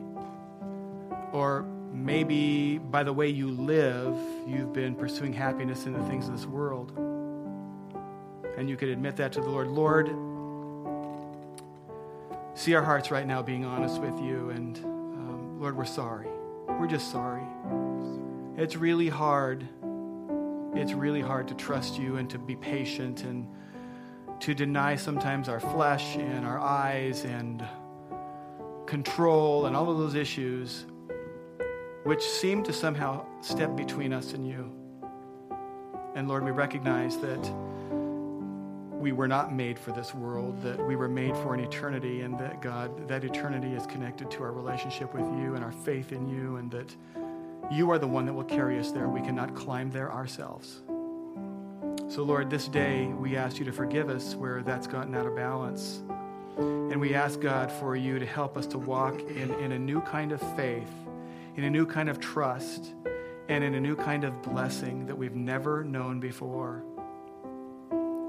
Or 1.32 1.64
maybe 1.92 2.78
by 2.78 3.02
the 3.02 3.12
way 3.12 3.28
you 3.28 3.50
live, 3.50 4.16
you've 4.46 4.72
been 4.72 4.94
pursuing 4.94 5.32
happiness 5.32 5.86
in 5.86 5.92
the 5.92 6.02
things 6.04 6.28
of 6.28 6.36
this 6.36 6.46
world. 6.46 6.92
And 8.56 8.70
you 8.70 8.76
could 8.76 8.90
admit 8.90 9.16
that 9.16 9.32
to 9.32 9.40
the 9.40 9.50
Lord. 9.50 9.66
Lord, 9.66 10.08
see 12.56 12.74
our 12.74 12.82
hearts 12.82 13.10
right 13.10 13.26
now 13.26 13.42
being 13.42 13.64
honest 13.64 14.00
with 14.00 14.18
you. 14.18 14.50
And 14.50 14.76
um, 14.78 15.60
Lord, 15.60 15.76
we're 15.76 15.84
sorry. 15.84 16.26
We're 16.80 16.86
just 16.88 17.12
sorry. 17.12 17.44
It's 18.56 18.76
really 18.76 19.08
hard. 19.08 19.68
It's 20.74 20.92
really 20.92 21.20
hard 21.20 21.48
to 21.48 21.54
trust 21.54 21.98
you 21.98 22.16
and 22.16 22.28
to 22.30 22.38
be 22.38 22.56
patient 22.56 23.22
and 23.22 23.46
to 24.40 24.54
deny 24.54 24.96
sometimes 24.96 25.48
our 25.48 25.60
flesh 25.60 26.16
and 26.16 26.44
our 26.46 26.58
eyes 26.58 27.24
and 27.24 27.64
control 28.86 29.66
and 29.66 29.76
all 29.76 29.90
of 29.90 29.98
those 29.98 30.14
issues 30.14 30.86
which 32.04 32.22
seem 32.22 32.62
to 32.62 32.72
somehow 32.72 33.26
step 33.40 33.76
between 33.76 34.12
us 34.12 34.32
and 34.32 34.46
you. 34.46 34.70
And 36.14 36.28
Lord, 36.28 36.44
we 36.44 36.52
recognize 36.52 37.18
that 37.18 37.52
we 38.98 39.12
were 39.12 39.28
not 39.28 39.52
made 39.52 39.78
for 39.78 39.92
this 39.92 40.14
world, 40.14 40.60
that 40.62 40.84
we 40.84 40.96
were 40.96 41.08
made 41.08 41.36
for 41.36 41.54
an 41.54 41.60
eternity, 41.60 42.22
and 42.22 42.38
that 42.38 42.62
God, 42.62 43.06
that 43.08 43.24
eternity 43.24 43.74
is 43.74 43.86
connected 43.86 44.30
to 44.32 44.42
our 44.42 44.52
relationship 44.52 45.12
with 45.14 45.24
you 45.38 45.54
and 45.54 45.62
our 45.62 45.72
faith 45.72 46.12
in 46.12 46.28
you, 46.28 46.56
and 46.56 46.70
that 46.70 46.94
You 47.70 47.90
are 47.90 47.98
the 47.98 48.06
one 48.06 48.26
that 48.26 48.32
will 48.32 48.44
carry 48.44 48.78
us 48.78 48.92
there. 48.92 49.08
We 49.08 49.20
cannot 49.20 49.56
climb 49.56 49.90
there 49.90 50.12
ourselves. 50.12 50.82
So, 52.08 52.22
Lord, 52.22 52.48
this 52.48 52.68
day 52.68 53.06
we 53.06 53.36
ask 53.36 53.58
you 53.58 53.64
to 53.64 53.72
forgive 53.72 54.08
us 54.08 54.36
where 54.36 54.62
that's 54.62 54.86
gotten 54.86 55.16
out 55.16 55.26
of 55.26 55.34
balance. 55.34 56.04
And 56.56 57.00
we 57.00 57.14
ask, 57.14 57.40
God, 57.40 57.72
for 57.72 57.96
you 57.96 58.20
to 58.20 58.26
help 58.26 58.56
us 58.56 58.66
to 58.68 58.78
walk 58.78 59.20
in, 59.20 59.52
in 59.54 59.72
a 59.72 59.78
new 59.78 60.00
kind 60.00 60.30
of 60.30 60.40
faith, 60.54 60.90
in 61.56 61.64
a 61.64 61.70
new 61.70 61.84
kind 61.84 62.08
of 62.08 62.20
trust, 62.20 62.94
and 63.48 63.64
in 63.64 63.74
a 63.74 63.80
new 63.80 63.96
kind 63.96 64.22
of 64.22 64.40
blessing 64.42 65.06
that 65.06 65.18
we've 65.18 65.34
never 65.34 65.82
known 65.82 66.20
before. 66.20 66.84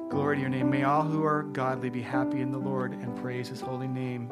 Glory 0.09 0.37
to 0.37 0.41
your 0.41 0.49
name. 0.49 0.69
May 0.69 0.83
all 0.83 1.03
who 1.03 1.25
are 1.25 1.43
godly 1.43 1.89
be 1.89 2.01
happy 2.01 2.39
in 2.39 2.49
the 2.49 2.57
Lord 2.57 2.93
and 2.93 3.15
praise 3.17 3.49
his 3.49 3.59
holy 3.59 3.89
name. 3.89 4.29